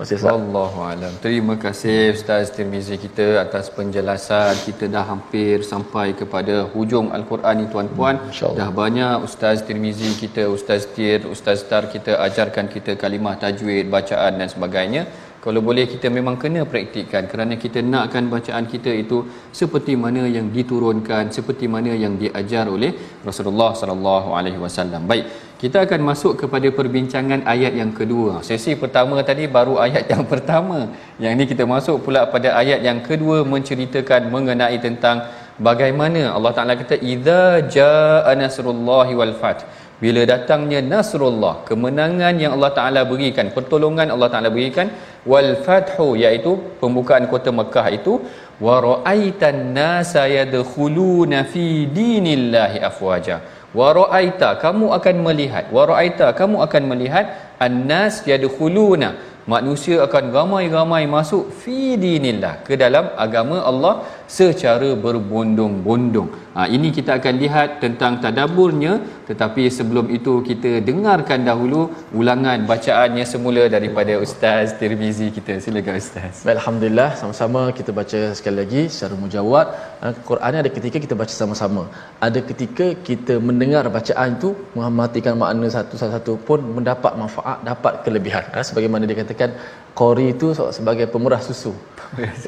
Wallahu 0.00 0.80
alam. 0.80 1.12
Terima 1.20 1.54
kasih 1.60 2.16
Ustaz 2.16 2.48
Tirmizi 2.56 2.96
kita 2.96 3.26
atas 3.44 3.68
penjelasan. 3.68 4.56
Kita 4.66 4.88
dah 4.88 5.04
hampir 5.04 5.60
sampai 5.60 6.16
kepada 6.20 6.64
hujung 6.72 7.12
Al-Quran 7.12 7.54
ni 7.60 7.66
tuan-puan. 7.68 8.16
Hmm, 8.16 8.56
dah 8.56 8.70
banyak 8.72 9.16
Ustaz 9.28 9.60
Tirmizi 9.60 10.16
kita, 10.22 10.48
Ustaz 10.48 10.88
Tir, 10.96 11.28
Ustaz 11.28 11.68
Tar 11.68 11.92
kita 11.92 12.16
ajarkan 12.16 12.72
kita 12.72 12.96
kalimah 13.02 13.36
tajwid, 13.42 13.92
bacaan 13.92 14.40
dan 14.40 14.48
sebagainya 14.48 15.04
kalau 15.44 15.60
boleh 15.68 15.84
kita 15.92 16.12
memang 16.16 16.36
kena 16.42 16.62
praktikkan 16.72 17.24
kerana 17.30 17.54
kita 17.62 17.80
nakkan 17.92 18.24
bacaan 18.32 18.64
kita 18.72 18.92
itu 19.02 19.18
seperti 19.60 19.92
mana 20.02 20.28
yang 20.36 20.52
diturunkan 20.56 21.32
seperti 21.36 21.64
mana 21.74 21.92
yang 22.04 22.14
diajar 22.22 22.68
oleh 22.68 22.92
Rasulullah 23.28 23.72
sallallahu 23.80 24.36
alaihi 24.38 24.60
wasallam. 24.64 25.08
Baik, 25.10 25.24
kita 25.62 25.88
akan 25.88 26.00
masuk 26.10 26.32
kepada 26.44 26.68
perbincangan 26.78 27.40
ayat 27.54 27.72
yang 27.80 27.92
kedua. 27.96 28.44
Sesi 28.48 28.76
pertama 28.82 29.24
tadi 29.30 29.48
baru 29.56 29.80
ayat 29.86 30.04
yang 30.12 30.24
pertama. 30.32 30.92
Yang 31.22 31.32
ini 31.36 31.44
kita 31.52 31.64
masuk 31.74 31.96
pula 32.04 32.28
pada 32.34 32.52
ayat 32.60 32.84
yang 32.88 33.00
kedua 33.08 33.40
menceritakan 33.54 34.28
mengenai 34.34 34.76
tentang 34.86 35.24
bagaimana 35.68 36.22
Allah 36.36 36.52
Taala 36.56 36.74
kata 36.82 36.96
idza 37.12 37.44
jaa 37.76 38.32
nasrullahi 38.42 39.12
wal 39.20 39.36
fath 39.40 39.64
bila 40.02 40.20
datangnya 40.32 40.80
nasrullah 40.92 41.54
kemenangan 41.68 42.34
yang 42.42 42.52
Allah 42.56 42.72
Taala 42.78 43.00
berikan 43.12 43.52
pertolongan 43.56 44.08
Allah 44.14 44.28
Taala 44.32 44.48
berikan 44.56 44.88
wal 45.26 45.52
fathu 45.66 46.16
iaitu 46.16 46.78
pembukaan 46.80 47.28
kota 47.32 47.52
Mekah 47.52 47.86
itu 47.92 48.20
wa 48.60 48.76
raaitan 48.80 49.72
nasa 49.76 50.24
yadkhuluna 50.28 51.44
fi 51.52 51.88
dinillahi 51.98 52.80
afwaja. 52.90 53.40
Wa 53.70 53.94
raaita 53.94 54.58
kamu 54.58 54.90
akan 54.98 55.16
melihat. 55.26 55.64
Wa 55.70 55.86
raaita 55.90 56.34
kamu 56.34 56.58
akan 56.66 56.82
melihat 56.90 57.26
annas 57.62 58.26
yadkhuluna. 58.26 59.10
Manusia 59.50 60.04
akan 60.06 60.24
ramai-ramai 60.36 61.04
masuk 61.10 61.50
fi 61.50 61.96
dinillah 61.98 62.62
ke 62.66 62.76
dalam 62.76 63.10
agama 63.16 63.58
Allah 63.70 63.94
secara 64.36 64.88
berbondong-bondong. 65.04 66.28
Ha, 66.56 66.66
ini 66.76 66.88
kita 66.96 67.10
akan 67.18 67.34
lihat 67.42 67.68
tentang 67.82 68.12
tadaburnya 68.22 68.92
tetapi 69.28 69.62
sebelum 69.76 70.06
itu 70.16 70.32
kita 70.48 70.70
dengarkan 70.88 71.40
dahulu 71.48 71.80
ulangan 72.20 72.58
bacaannya 72.70 73.24
semula 73.32 73.62
daripada 73.74 74.14
Ustaz 74.26 74.74
Tirmizi 74.80 75.28
kita. 75.36 75.58
Silakan 75.64 75.98
Ustaz. 76.02 76.42
Baik, 76.46 76.56
Alhamdulillah 76.58 77.10
sama-sama 77.20 77.62
kita 77.78 77.90
baca 78.00 78.20
sekali 78.38 78.56
lagi 78.62 78.82
secara 78.94 79.14
mujawad. 79.22 79.66
Ha, 80.02 80.14
Quran 80.30 80.60
ada 80.62 80.70
ketika 80.78 80.98
kita 81.04 81.14
baca 81.22 81.34
sama-sama. 81.42 81.84
Ada 82.28 82.42
ketika 82.50 82.86
kita 83.08 83.36
mendengar 83.50 83.84
bacaan 83.98 84.30
itu 84.38 84.50
mematikan 84.78 85.34
makna 85.42 85.70
satu-satu 85.76 86.34
pun 86.48 86.60
mendapat 86.78 87.14
manfaat, 87.22 87.58
dapat 87.70 87.94
kelebihan. 88.06 88.46
Ha, 88.54 88.66
sebagaimana 88.70 89.10
dikatakan 89.12 89.52
Qori 90.00 90.26
itu 90.34 90.48
sebagai 90.78 91.06
pemurah 91.14 91.42
susu. 91.48 91.74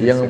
yang 0.09 0.21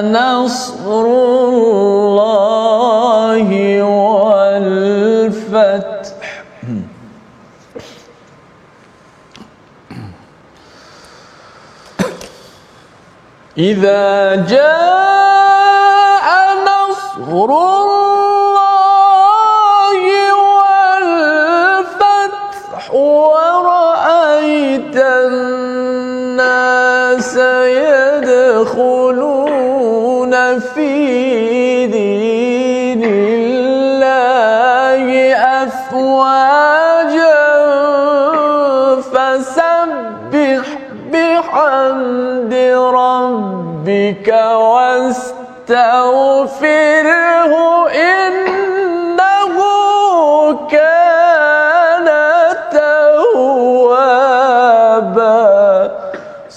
نصر 0.01 1.05
الله 1.05 1.89
والفتح. 3.83 5.21
إذا 13.57 14.35
جاء 14.49 16.27
نصر 16.65 17.29
الله 17.29 17.90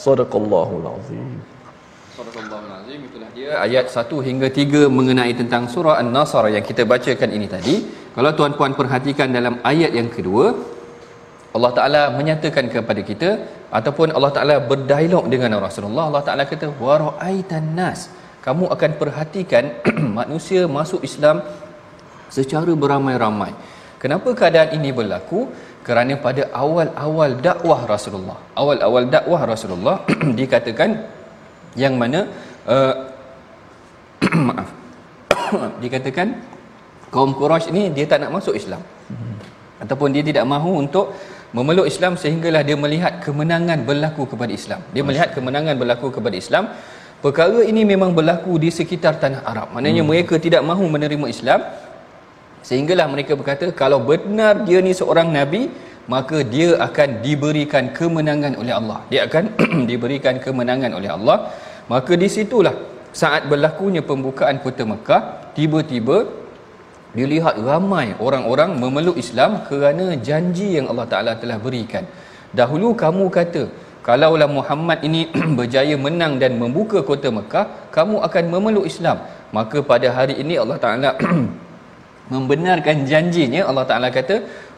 Sadaqallahul 0.05 0.87
azim. 0.93 1.29
Sadaqallahul 2.17 2.73
azim 2.79 3.01
itulah 3.09 3.29
dia 3.37 3.57
ayat 3.67 3.87
1 3.89 4.29
hingga 4.29 4.49
3 4.53 4.97
mengenai 4.97 5.33
tentang 5.41 5.65
surah 5.75 5.97
An-Nasr 6.03 6.45
yang 6.57 6.65
kita 6.71 6.85
bacakan 6.93 7.31
ini 7.37 7.47
tadi. 7.55 7.75
Kalau 8.17 8.31
tuan-puan 8.39 8.77
perhatikan 8.81 9.33
dalam 9.37 9.55
ayat 9.73 9.97
yang 9.99 10.09
kedua, 10.17 10.53
Allah 11.57 11.71
Taala 11.79 12.03
menyatakan 12.19 12.69
kepada 12.75 13.01
kita 13.11 13.31
ataupun 13.79 14.13
Allah 14.17 14.33
Taala 14.37 14.57
berdialog 14.71 15.25
dengan 15.35 15.57
Rasulullah. 15.67 16.05
Allah 16.11 16.25
Taala 16.29 16.45
kata 16.53 16.69
wa 16.85 16.95
ra'aitan 17.05 17.69
nas. 17.79 18.13
Kamu 18.45 18.69
akan 18.75 18.91
perhatikan 19.01 19.81
manusia 20.21 20.69
masuk 20.79 21.01
Islam 21.09 21.41
secara 22.29 22.73
beramai-ramai. 22.83 23.53
Kenapa 24.03 24.37
keadaan 24.37 24.77
ini 24.77 24.93
berlaku? 24.93 25.49
Kerana 25.85 26.17
pada 26.17 26.49
awal-awal 26.63 27.37
dakwah 27.47 27.81
Rasulullah, 27.85 28.39
awal-awal 28.57 29.05
dakwah 29.15 29.43
Rasulullah 29.45 29.97
dikatakan 30.41 30.91
yang 31.77 31.95
mana 32.01 32.25
uh, 32.65 32.95
maaf 34.49 34.69
dikatakan 35.85 36.29
kaum 37.15 37.31
Quraisy 37.39 37.71
ini 37.73 37.83
dia 37.97 38.07
tak 38.11 38.25
nak 38.25 38.33
masuk 38.37 38.55
Islam. 38.61 38.83
Ataupun 39.83 40.09
dia 40.15 40.25
tidak 40.25 40.45
mahu 40.49 40.81
untuk 40.81 41.13
memeluk 41.55 41.87
Islam 41.93 42.17
sehinggalah 42.17 42.63
dia 42.67 42.77
melihat 42.85 43.21
kemenangan 43.25 43.85
berlaku 43.89 44.25
kepada 44.33 44.53
Islam. 44.61 44.81
Dia 44.95 45.03
melihat 45.07 45.31
kemenangan 45.37 45.75
berlaku 45.79 46.09
kepada 46.17 46.35
Islam. 46.35 46.73
Perkara 47.25 47.61
ini 47.65 47.83
memang 47.89 48.13
berlaku 48.13 48.61
di 48.61 48.69
sekitar 48.69 49.17
tanah 49.23 49.43
Arab. 49.49 49.73
Maknanya 49.73 50.03
hmm. 50.05 50.11
mereka 50.13 50.35
tidak 50.37 50.61
mahu 50.61 50.85
menerima 50.95 51.27
Islam 51.35 51.61
sehinggalah 52.69 53.07
mereka 53.15 53.33
berkata 53.41 53.69
kalau 53.83 54.01
benar 54.11 54.65
dia 54.67 54.81
ni 54.87 54.93
seorang 55.01 55.29
nabi 55.39 55.63
maka 56.13 56.39
dia 56.55 56.69
akan 56.87 57.09
diberikan 57.25 57.85
kemenangan 57.99 58.53
oleh 58.61 58.73
Allah. 58.79 58.99
Dia 59.13 59.21
akan 59.29 59.45
diberikan 59.91 60.37
kemenangan 60.45 60.93
oleh 60.99 61.11
Allah. 61.17 61.39
Maka 61.93 62.13
di 62.23 62.29
situlah 62.37 62.77
saat 63.21 63.49
berlakunya 63.53 64.03
pembukaan 64.11 64.59
kota 64.65 64.85
Mekah 64.93 65.53
tiba-tiba 65.57 66.29
dilihat 67.15 67.57
ramai 67.69 68.07
orang-orang 68.19 68.71
memeluk 68.83 69.17
Islam 69.25 69.63
kerana 69.69 70.19
janji 70.29 70.77
yang 70.77 70.91
Allah 70.93 71.07
Taala 71.13 71.33
telah 71.43 71.57
berikan. 71.67 72.05
Dahulu 72.59 72.93
kamu 73.03 73.25
kata 73.39 73.63
kalaulah 74.05 74.51
Muhammad 74.59 75.01
ini 75.09 75.31
berjaya 75.59 75.97
menang 76.07 76.37
dan 76.43 76.59
membuka 76.61 77.01
kota 77.11 77.31
Mekah 77.39 77.67
kamu 77.97 78.21
akan 78.29 78.45
memeluk 78.53 78.85
Islam. 78.93 79.25
Maka 79.57 79.79
pada 79.81 80.11
hari 80.11 80.37
ini 80.43 80.59
Allah 80.61 80.79
Taala 80.85 81.11
membenarkan 82.33 83.05
janjinya 83.11 83.69
Allah 83.69 83.85
Taala 83.91 84.09
kata 84.09 84.37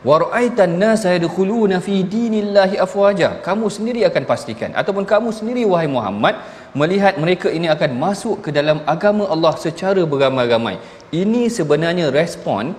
wa 0.08 0.16
ra'aitan 0.22 0.74
nas 0.82 1.02
yadkhuluna 1.06 1.78
fi 1.86 2.02
dinillahi 2.02 2.76
afwaja. 2.86 3.38
Kamu 3.46 3.70
sendiri 3.76 4.02
akan 4.08 4.22
pastikan 4.30 4.70
ataupun 4.80 5.06
kamu 5.12 5.30
sendiri 5.38 5.62
wahai 5.72 5.86
Muhammad 5.86 6.42
melihat 6.80 7.14
mereka 7.22 7.48
ini 7.58 7.70
akan 7.70 7.90
masuk 8.04 8.36
ke 8.44 8.50
dalam 8.58 8.82
agama 8.94 9.30
Allah 9.34 9.54
secara 9.66 10.02
beramai-ramai. 10.02 10.76
Ini 11.22 11.42
sebenarnya 11.58 12.10
respon 12.10 12.74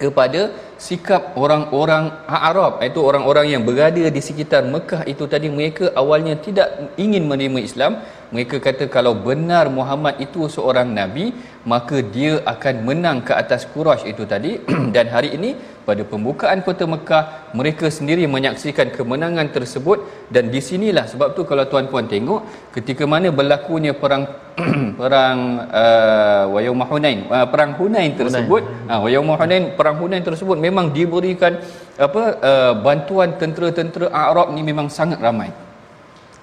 kepada 0.00 0.42
sikap 0.80 1.36
orang-orang 1.36 2.04
Arab 2.24 2.80
iaitu 2.80 3.00
orang-orang 3.04 3.46
yang 3.52 3.62
berada 3.68 4.04
di 4.16 4.20
sekitar 4.28 4.64
Mekah 4.74 5.02
itu 5.12 5.24
tadi. 5.32 5.52
Mereka 5.52 5.92
awalnya 6.02 6.34
tidak 6.46 6.68
ingin 7.04 7.28
menerima 7.30 7.60
Islam 7.68 7.92
mereka 8.30 8.62
kata 8.62 8.86
kalau 8.86 9.12
benar 9.26 9.66
Muhammad 9.66 10.22
itu 10.22 10.46
seorang 10.46 10.86
nabi 10.86 11.34
maka 11.66 11.98
dia 12.00 12.40
akan 12.46 12.74
menang 12.88 13.18
ke 13.26 13.32
atas 13.34 13.66
Quraisy 13.68 14.14
itu 14.14 14.24
tadi. 14.24 14.62
Dan 14.94 15.10
hari 15.12 15.36
ini 15.36 15.58
pada 15.84 16.06
pembukaan 16.06 16.62
kota 16.62 16.86
Mekah 16.86 17.52
mereka 17.58 17.90
sendiri 17.90 18.24
menyaksikan 18.30 18.94
kemenangan 18.94 19.50
tersebut. 19.50 20.30
Dan 20.30 20.48
di 20.54 20.62
sinilah 20.62 21.10
sebab 21.10 21.34
tu 21.36 21.42
kalau 21.42 21.66
tuan-puan 21.66 22.06
tengok 22.06 22.70
ketika 22.70 23.04
mana 23.04 23.34
berlakunya 23.34 23.92
perang 23.92 24.24
perang 25.00 25.38
uh, 25.66 26.44
Wayaum 26.54 26.80
Hunain 26.86 27.26
uh, 27.32 27.46
perang 27.50 27.72
Hunain 27.80 28.12
tersebut 28.12 28.62
uh, 28.86 28.98
Wayaum 29.02 29.30
Hunain 29.32 29.72
perang 29.74 29.96
Hunain 29.98 30.20
tersebut 30.20 30.54
memang 30.54 30.92
diberikan 30.92 31.56
apa 31.96 32.22
uh, 32.38 32.72
bantuan 32.76 33.40
tentera-tentera 33.40 34.12
Arab 34.12 34.52
ni 34.52 34.60
memang 34.60 34.92
sangat 34.92 35.16
ramai 35.22 35.48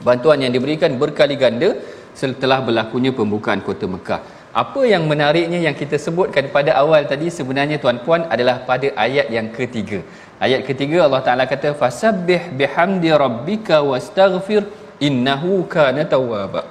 bantuan 0.05 0.41
yang 0.43 0.53
diberikan 0.55 0.93
berkali 1.01 1.35
ganda 1.37 1.69
setelah 2.17 2.59
berlakunya 2.65 3.11
pembukaan 3.13 3.61
kota 3.61 3.85
Mekah. 3.85 4.21
Apa 4.57 4.81
yang 4.89 5.05
menariknya 5.05 5.59
yang 5.61 5.75
kita 5.77 6.01
sebutkan 6.01 6.49
pada 6.49 6.73
awal 6.81 7.05
tadi 7.05 7.29
sebenarnya 7.29 7.77
tuan-puan 7.77 8.25
adalah 8.25 8.65
pada 8.69 8.89
ayat 9.05 9.29
yang 9.29 9.53
ketiga. 9.53 10.01
Ayat 10.41 10.65
ketiga 10.65 11.05
Allah 11.05 11.21
Taala 11.21 11.45
kata 11.45 11.77
fasabbih 11.77 12.57
bihamdi 12.57 13.13
rabbika 13.13 13.85
wastaghfir 13.85 14.65
innahu 14.97 15.61
kana 15.69 16.09
tawwaba. 16.09 16.65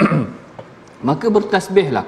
Maka 1.08 1.26
bertasbihlah 1.30 2.02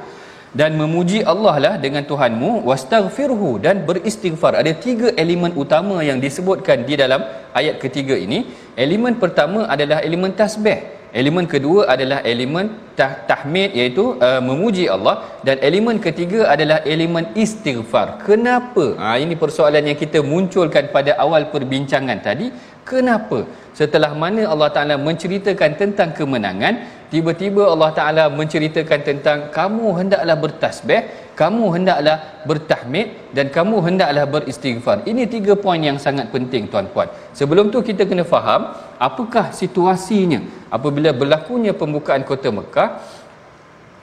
dan 0.50 0.74
memuji 0.80 1.22
Allah 1.22 1.54
lah 1.64 1.74
dengan 1.78 2.02
Tuhanmu 2.10 2.66
wastaghfirhu 2.66 3.62
dan 3.62 3.86
beristighfar. 3.86 4.58
Ada 4.58 4.74
tiga 4.82 5.14
elemen 5.14 5.54
utama 5.54 6.02
yang 6.02 6.18
disebutkan 6.18 6.82
di 6.88 6.98
dalam 6.98 7.22
ayat 7.54 7.78
ketiga 7.78 8.18
ini. 8.18 8.50
Elemen 8.74 9.14
pertama 9.22 9.70
adalah 9.70 10.02
elemen 10.02 10.34
tasbih. 10.34 10.97
Elemen 11.20 11.46
kedua 11.52 11.80
adalah 11.92 12.18
elemen 12.30 12.66
tah, 12.98 13.12
tahmid 13.30 13.74
iaitu 13.78 14.04
uh, 14.26 14.40
memuji 14.48 14.84
Allah 14.94 15.14
dan 15.46 15.56
elemen 15.68 15.96
ketiga 16.06 16.40
adalah 16.54 16.78
elemen 16.92 17.24
istighfar. 17.44 18.22
Kenapa? 18.28 18.84
Ha, 19.02 19.18
ini 19.24 19.34
persoalan 19.44 19.82
yang 19.90 19.98
kita 20.02 20.22
munculkan 20.32 20.86
pada 20.96 21.18
awal 21.24 21.50
perbincangan 21.54 22.18
tadi. 22.28 22.46
Kenapa? 22.90 23.38
Setelah 23.80 24.12
mana 24.22 24.42
Allah 24.52 24.70
Taala 24.76 24.94
menceritakan 25.08 25.70
tentang 25.80 26.14
kemenangan, 26.18 26.74
tiba-tiba 27.10 27.66
Allah 27.74 27.90
Taala 27.98 28.24
menceritakan 28.40 29.00
tentang 29.08 29.38
kamu 29.58 29.86
hendaklah 29.98 30.36
bertasbih, 30.44 31.02
kamu 31.38 31.64
hendaklah 31.70 32.42
bertahmid 32.50 33.30
dan 33.30 33.46
kamu 33.56 33.76
hendaklah 33.86 34.24
beristighfar. 34.26 35.06
Ini 35.06 35.22
tiga 35.30 35.54
poin 35.54 35.78
yang 35.78 35.94
sangat 35.94 36.34
penting 36.34 36.66
tuan-puan. 36.66 37.06
Sebelum 37.30 37.70
tu 37.70 37.78
kita 37.88 38.02
kena 38.10 38.26
faham 38.26 38.74
apakah 38.98 39.54
situasinya 39.54 40.42
apabila 40.76 41.14
berlakunya 41.14 41.70
pembukaan 41.70 42.26
kota 42.26 42.50
Mekah. 42.50 42.90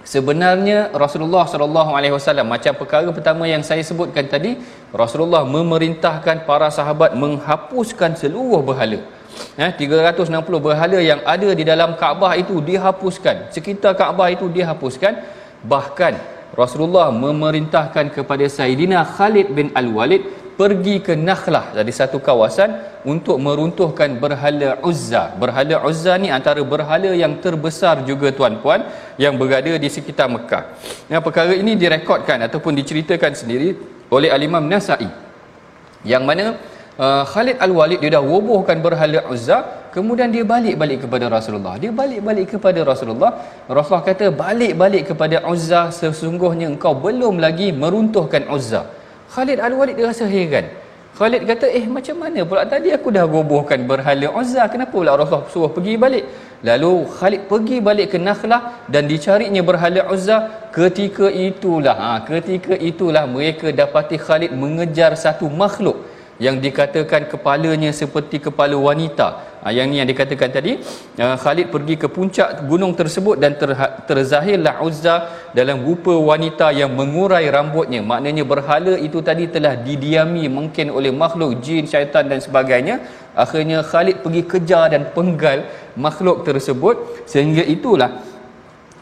Sebenarnya 0.06 0.94
Rasulullah 1.04 1.50
sallallahu 1.50 1.92
alaihi 1.98 2.14
wasallam 2.14 2.46
macam 2.46 2.78
perkara 2.78 3.10
pertama 3.10 3.50
yang 3.50 3.66
saya 3.66 3.82
sebutkan 3.82 4.30
tadi, 4.30 4.54
Rasulullah 4.94 5.42
memerintahkan 5.44 6.46
para 6.46 6.70
sahabat 6.70 7.18
menghapuskan 7.18 8.14
seluruh 8.14 8.62
berhala. 8.62 9.02
Eh, 9.60 9.72
360 9.76 10.62
berhala 10.62 11.00
yang 11.02 11.20
ada 11.26 11.50
di 11.52 11.66
dalam 11.68 11.98
Kaabah 12.00 12.38
itu 12.40 12.62
dihapuskan. 12.64 13.50
Sekitar 13.50 13.98
Kaabah 14.00 14.30
itu 14.32 14.46
dihapuskan. 14.48 15.20
Bahkan 15.66 16.35
Rasulullah 16.56 17.12
memerintahkan 17.12 18.16
kepada 18.16 18.48
Sayyidina 18.48 19.04
Khalid 19.04 19.52
bin 19.52 19.68
Al-Walid 19.76 20.24
pergi 20.56 21.04
ke 21.04 21.14
Nakhlah 21.20 21.76
dari 21.76 21.92
satu 21.92 22.18
kawasan 22.24 23.04
untuk 23.04 23.36
meruntuhkan 23.44 24.16
berhala 24.24 24.80
Uzza. 24.90 25.36
Berhala 25.36 25.84
Uzza 25.84 26.16
ni 26.16 26.32
antara 26.32 26.64
berhala 26.64 27.12
yang 27.12 27.44
terbesar 27.44 28.08
juga 28.08 28.32
tuan-puan 28.32 28.88
yang 29.20 29.36
berada 29.36 29.76
di 29.76 29.90
sekitar 29.92 30.32
Mekah. 30.32 30.64
Yang 31.12 31.22
perkara 31.28 31.54
ini 31.54 31.76
direkodkan 31.76 32.40
ataupun 32.48 32.72
diceritakan 32.80 33.36
sendiri 33.36 33.76
oleh 34.08 34.32
Al-Imam 34.32 34.64
Nasa'i. 34.64 35.12
Yang 36.08 36.24
mana 36.24 36.46
uh, 36.96 37.24
Khalid 37.28 37.60
Al-Walid 37.60 38.00
dia 38.00 38.16
dah 38.16 38.24
robohkan 38.24 38.80
berhala 38.80 39.28
Uzza 39.28 39.85
kemudian 39.96 40.30
dia 40.36 40.44
balik-balik 40.54 41.00
kepada 41.04 41.26
Rasulullah. 41.36 41.76
Dia 41.84 41.92
balik-balik 42.02 42.48
kepada 42.54 42.80
Rasulullah. 42.90 43.32
Rasulullah 43.78 44.06
kata 44.10 44.26
balik-balik 44.44 45.04
kepada 45.10 45.38
Uzza 45.52 45.82
sesungguhnya 46.00 46.68
engkau 46.74 46.94
belum 47.06 47.36
lagi 47.46 47.70
meruntuhkan 47.84 48.46
Uzza. 48.56 48.82
Khalid 49.34 49.60
Al-Walid 49.68 49.96
dia 50.00 50.08
rasa 50.12 50.26
heran. 50.34 50.68
Khalid 51.18 51.44
kata 51.50 51.68
eh 51.80 51.86
macam 51.96 52.16
mana 52.24 52.42
pula? 52.50 52.62
Tadi 52.74 52.90
aku 52.98 53.08
dah 53.18 53.26
robohkan 53.36 53.80
berhala 53.92 54.28
Uzza. 54.40 54.64
Kenapa 54.74 54.92
pula 54.98 55.16
Rasulullah 55.20 55.54
suruh 55.54 55.72
pergi 55.76 55.94
balik? 56.04 56.26
Lalu 56.70 56.92
Khalid 57.18 57.42
pergi 57.52 57.78
balik 57.88 58.08
ke 58.14 58.18
Nakhlah 58.28 58.62
dan 58.94 59.04
dicarinya 59.12 59.62
berhala 59.70 60.02
Uzza. 60.16 60.38
Ketika 60.78 61.28
itulah 61.48 61.96
ha, 62.04 62.10
ketika 62.30 62.76
itulah 62.90 63.24
mereka 63.36 63.72
dapati 63.80 64.20
Khalid 64.28 64.52
mengejar 64.64 65.12
satu 65.26 65.48
makhluk 65.64 65.98
yang 66.36 66.60
dikatakan 66.60 67.32
kepalanya 67.32 67.92
seperti 67.96 68.44
kepala 68.44 68.76
wanita. 68.76 69.56
Ha, 69.66 69.74
yang 69.74 69.90
ni 69.90 69.98
yang 69.98 70.06
dikatakan 70.06 70.52
tadi, 70.54 70.78
uh, 71.18 71.36
Khalid 71.42 71.74
pergi 71.74 71.96
ke 71.98 72.06
puncak 72.06 72.70
gunung 72.70 72.94
tersebut 72.94 73.40
dan 73.42 73.58
ter, 73.58 73.74
terzahirlah 74.06 74.78
Uzza 74.86 75.16
dalam 75.58 75.82
rupa 75.82 76.14
wanita 76.14 76.70
yang 76.70 76.94
mengurai 76.94 77.50
rambutnya. 77.50 78.06
Maknanya 78.06 78.46
berhala 78.46 78.94
itu 79.00 79.26
tadi 79.26 79.50
telah 79.50 79.74
didiami 79.74 80.46
mungkin 80.52 80.94
oleh 80.94 81.10
makhluk 81.10 81.66
jin, 81.66 81.90
syaitan 81.90 82.30
dan 82.30 82.44
sebagainya. 82.44 83.02
Akhirnya 83.34 83.82
Khalid 83.82 84.22
pergi 84.22 84.44
kejar 84.46 84.94
dan 84.94 85.10
penggal 85.16 85.66
makhluk 85.98 86.46
tersebut 86.46 87.26
sehingga 87.26 87.66
itulah 87.66 88.35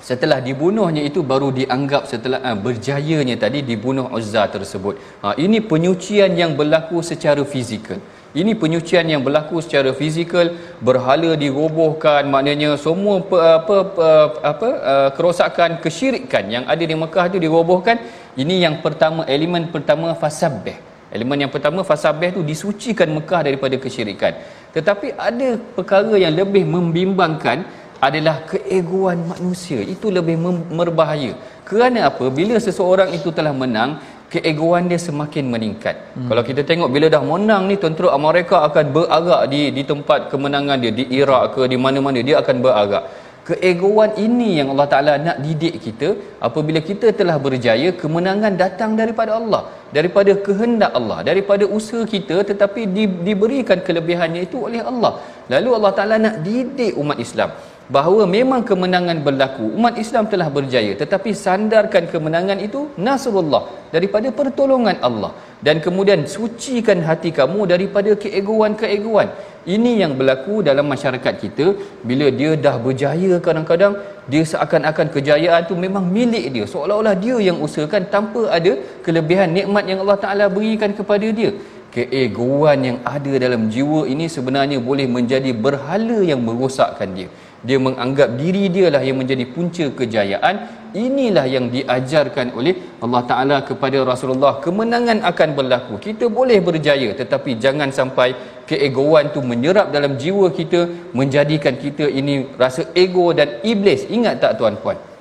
setelah 0.03 0.43
dibunuhnya 0.47 1.01
itu 1.09 1.23
baru 1.31 1.49
dianggap 1.59 2.11
setelah 2.11 2.39
uh, 2.47 2.57
berjayanya 2.65 3.35
tadi 3.43 3.63
dibunuh 3.69 4.11
Uzza 4.17 4.43
tersebut. 4.55 4.99
Ha, 5.23 5.39
ini 5.39 5.63
penyucian 5.71 6.35
yang 6.41 6.59
berlaku 6.59 6.99
secara 6.99 7.39
fizikal. 7.53 8.03
Ini 8.33 8.51
penyucian 8.61 9.05
yang 9.13 9.21
berlaku 9.25 9.61
secara 9.63 9.93
fizikal 9.93 10.47
berhala 10.87 11.37
dirobohkan 11.43 12.25
maknanya 12.33 12.73
semua 12.85 13.21
apa 13.21 13.37
apa 13.61 13.75
apa, 13.85 14.09
apa 14.51 14.69
kerosakan 15.15 15.77
kesyirikan 15.83 16.49
yang 16.55 16.63
ada 16.65 16.81
di 16.81 16.95
Mekah 16.97 17.29
itu 17.29 17.37
dirobohkan. 17.45 18.01
Ini 18.33 18.65
yang 18.65 18.75
pertama 18.85 19.21
elemen 19.35 19.69
pertama 19.69 20.17
fasabbih. 20.17 20.75
Elemen 21.13 21.45
yang 21.45 21.51
pertama 21.53 21.85
fasabbih 21.85 22.33
itu 22.33 22.41
disucikan 22.41 23.05
Mekah 23.17 23.41
daripada 23.45 23.77
kesyirikan. 23.77 24.33
Tetapi 24.73 25.13
ada 25.13 25.61
perkara 25.77 26.17
yang 26.17 26.33
lebih 26.33 26.65
membimbangkan 26.65 27.69
adalah 28.07 28.35
keegoan 28.51 29.19
manusia. 29.31 29.79
Itu 29.95 30.07
lebih 30.17 30.37
berbahaya 30.79 31.33
kerana 31.69 31.99
apa? 32.09 32.25
Bila 32.39 32.55
seseorang 32.65 33.09
itu 33.17 33.29
telah 33.37 33.53
menang 33.61 33.91
keegoan 34.33 34.85
dia 34.91 34.99
semakin 35.07 35.45
meningkat. 35.53 35.95
Hmm. 36.13 36.27
kalau 36.29 36.43
kita 36.49 36.61
tengok 36.69 36.89
bila 36.95 37.07
dah 37.15 37.23
menang 37.31 37.63
ni 37.71 37.75
tentera 37.83 38.09
Amerika 38.19 38.57
akan 38.67 38.85
berarak 38.95 39.41
di 39.53 39.61
di 39.77 39.83
tempat 39.91 40.19
kemenangan 40.31 40.77
dia 40.83 40.93
di 40.99 41.05
Iraq 41.19 41.43
ke 41.55 41.61
di 41.73 41.77
mana-mana 41.85 42.19
dia 42.29 42.37
akan 42.41 42.57
berarak. 42.65 43.05
Keegoan 43.47 44.11
ini 44.25 44.49
yang 44.57 44.67
Allah 44.73 44.87
Taala 44.91 45.13
nak 45.25 45.37
didik 45.45 45.75
kita 45.85 46.09
apabila 46.47 46.79
kita 46.89 47.07
telah 47.19 47.35
berjaya 47.45 47.89
kemenangan 48.01 48.53
datang 48.61 48.91
daripada 49.01 49.31
Allah. 49.39 49.61
Daripada 49.97 50.31
kehendak 50.45 50.91
Allah 50.99 51.17
daripada 51.29 51.63
usaha 51.77 52.03
kita 52.13 52.37
tetapi 52.49 52.81
di, 52.95 53.03
diberikan 53.27 53.79
kelebihannya 53.87 54.41
itu 54.47 54.59
oleh 54.67 54.81
Allah. 54.91 55.13
Lalu 55.53 55.69
Allah 55.77 55.91
Taala 55.97 56.17
nak 56.25 56.37
didik 56.47 56.93
umat 57.03 57.19
Islam 57.25 57.51
bahawa 57.91 58.23
memang 58.35 58.61
kemenangan 58.69 59.19
berlaku. 59.27 59.65
Umat 59.77 59.95
Islam 60.03 60.31
telah 60.31 60.47
berjaya 60.57 60.91
tetapi 61.01 61.35
sandarkan 61.35 62.07
kemenangan 62.13 62.59
itu 62.67 62.87
nasrullah 62.95 63.63
daripada 63.95 64.29
pertolongan 64.31 64.99
Allah. 65.07 65.33
Dan 65.63 65.79
kemudian 65.83 66.27
sucikan 66.27 66.99
hati 67.07 67.31
kamu 67.31 67.67
daripada 67.73 68.11
keegoan-keegoan. 68.23 69.27
Ini 69.63 69.91
yang 70.03 70.19
berlaku 70.19 70.59
dalam 70.59 70.91
masyarakat 70.91 71.35
kita. 71.43 71.65
Bila 72.03 72.27
dia 72.39 72.51
dah 72.65 72.75
berjaya 72.85 73.39
kadang-kadang 73.45 73.95
dia 74.31 74.43
seakan-akan 74.43 75.07
kejayaan 75.15 75.63
tu 75.69 75.75
memang 75.79 76.03
milik 76.17 76.51
dia. 76.55 76.65
Seolah-olah 76.67 77.15
dia 77.15 77.37
yang 77.47 77.63
usahakan 77.63 78.11
tanpa 78.11 78.51
ada 78.57 78.75
kelebihan 79.05 79.55
nikmat 79.55 79.87
yang 79.87 80.03
Allah 80.03 80.19
Taala 80.19 80.45
berikan 80.51 80.91
kepada 80.91 81.27
dia. 81.39 81.51
Keegoan 81.95 82.79
yang 82.89 82.97
ada 83.15 83.33
dalam 83.39 83.69
jiwa 83.73 84.03
ini 84.13 84.25
sebenarnya 84.35 84.81
boleh 84.83 85.07
menjadi 85.15 85.51
berhala 85.65 86.19
yang 86.25 86.41
merosakkan 86.43 87.09
dia 87.17 87.29
dia 87.67 87.77
menganggap 87.79 88.29
diri 88.41 88.67
dia 88.75 88.87
lah 88.93 89.01
yang 89.07 89.17
menjadi 89.21 89.45
punca 89.55 89.85
kejayaan. 89.99 90.55
Inilah 90.93 91.45
yang 91.49 91.65
diajarkan 91.73 92.53
oleh 92.59 92.73
Allah 93.03 93.21
Taala 93.29 93.57
kepada 93.69 93.97
Rasulullah. 94.11 94.61
Kemenangan 94.65 95.25
akan 95.31 95.49
berlaku. 95.57 95.93
Kita 96.07 96.29
boleh 96.39 96.59
berjaya 96.67 97.09
tetapi 97.21 97.57
jangan 97.63 97.89
sampai 97.99 98.29
keegoan 98.69 99.33
tu 99.35 99.41
menyerap 99.41 99.89
dalam 99.95 100.13
jiwa 100.21 100.53
kita 100.59 101.11
menjadikan 101.19 101.79
kita 101.85 102.05
ini 102.19 102.35
rasa 102.63 102.83
ego 102.93 103.25
dan 103.39 103.57
iblis. 103.71 104.03
Ingat 104.05 104.37
tak 104.43 104.53
tuan-puan 104.61 105.12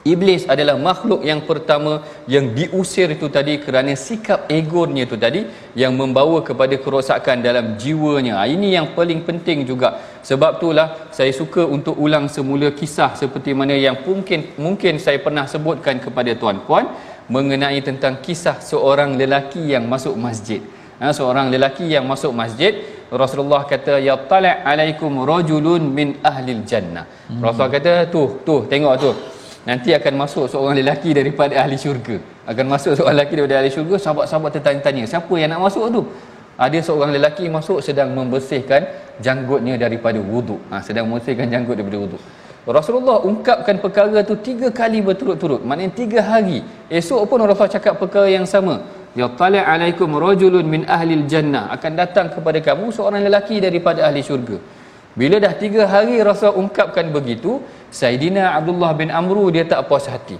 Iblis 0.00 0.48
adalah 0.48 0.80
makhluk 0.80 1.20
yang 1.20 1.44
pertama 1.44 2.00
yang 2.24 2.56
diusir 2.56 3.12
itu 3.12 3.28
tadi 3.28 3.60
kerana 3.60 3.92
sikap 3.92 4.48
egonya 4.48 5.04
itu 5.04 5.16
tadi 5.20 5.44
yang 5.76 5.92
membawa 5.92 6.40
kepada 6.40 6.72
kerosakan 6.80 7.44
dalam 7.44 7.76
jiwanya. 7.76 8.40
Ha, 8.40 8.48
ini 8.48 8.72
yang 8.72 8.96
paling 8.96 9.20
penting 9.28 9.68
juga. 9.68 10.00
Sebab 10.24 10.56
itulah 10.56 11.12
saya 11.12 11.28
suka 11.36 11.68
untuk 11.68 12.00
ulang 12.00 12.32
semula 12.32 12.72
kisah 12.72 13.12
seperti 13.12 13.52
mana 13.52 13.76
yang 13.76 14.00
mungkin 14.00 14.56
mungkin 14.56 14.96
saya 14.96 15.20
pernah 15.20 15.44
sebutkan 15.44 16.00
kepada 16.00 16.32
tuan-puan 16.32 16.88
mengenai 17.28 17.84
tentang 17.84 18.24
kisah 18.24 18.56
seorang 18.56 19.20
lelaki 19.20 19.60
yang 19.68 19.84
masuk 19.84 20.16
masjid. 20.16 20.64
Ha, 20.96 21.12
seorang 21.12 21.52
lelaki 21.52 21.84
yang 21.92 22.08
masuk 22.08 22.32
masjid 22.32 22.72
Rasulullah 23.12 23.66
kata 23.66 23.98
ya 23.98 24.14
tala' 24.30 24.62
alaikum 24.62 25.12
rajulun 25.28 25.82
min 25.98 26.08
ahli 26.24 26.56
jannah. 26.64 27.04
Hmm. 27.28 27.44
Rasulullah 27.44 27.72
kata 27.76 27.92
tu 28.14 28.22
tu 28.46 28.56
tengok 28.72 28.94
tu 28.96 29.12
nanti 29.68 29.90
akan 29.98 30.14
masuk 30.22 30.44
seorang 30.52 30.76
lelaki 30.80 31.10
daripada 31.16 31.54
ahli 31.62 31.76
syurga. 31.76 32.16
Akan 32.48 32.66
masuk 32.68 32.92
seorang 32.96 33.14
lelaki 33.16 33.34
daripada 33.38 33.56
ahli 33.60 33.70
syurga 33.72 33.96
sahabat-sahabat 34.00 34.50
tertanya-tanya 34.56 35.04
siapa 35.08 35.34
yang 35.40 35.50
nak 35.52 35.62
masuk 35.68 35.86
tu? 35.92 36.02
Ada 36.60 36.78
seorang 36.84 37.10
lelaki 37.16 37.48
masuk 37.48 37.80
sedang 37.80 38.12
membersihkan 38.12 38.84
janggutnya 39.24 39.80
daripada 39.80 40.20
wuduk 40.20 40.60
ha, 40.68 40.84
sedang 40.84 41.08
membersihkan 41.08 41.48
janggut 41.48 41.72
daripada 41.72 41.98
wuduk 42.04 42.22
Rasulullah 42.68 43.24
ungkapkan 43.24 43.80
perkara 43.80 44.20
tu 44.20 44.36
tiga 44.36 44.68
kali 44.68 45.00
berturut-turut. 45.00 45.64
Maknanya 45.64 45.92
tiga 45.96 46.20
hari. 46.20 46.60
Esok 46.92 47.24
pun 47.24 47.40
Rasulullah 47.40 47.72
cakap 47.72 47.96
perkara 47.96 48.28
yang 48.28 48.44
sama. 48.44 48.84
Ya 49.16 49.26
tala 49.40 49.64
alaikum 49.64 50.12
rajulun 50.12 50.68
min 50.68 50.82
ahli 50.84 51.24
jannah 51.32 51.72
akan 51.74 51.92
datang 51.98 52.26
kepada 52.30 52.60
kamu 52.60 52.92
seorang 52.94 53.24
lelaki 53.26 53.58
daripada 53.64 54.06
ahli 54.06 54.20
syurga. 54.20 54.60
Bila 55.18 55.42
dah 55.42 55.50
tiga 55.58 55.88
hari 55.90 56.22
Rasul 56.22 56.54
ungkapkan 56.54 57.10
begitu 57.10 57.58
Saidina 57.98 58.54
Abdullah 58.58 58.94
bin 59.00 59.10
Amru 59.10 59.50
dia 59.54 59.66
tak 59.66 59.90
puas 59.90 60.06
hati. 60.06 60.38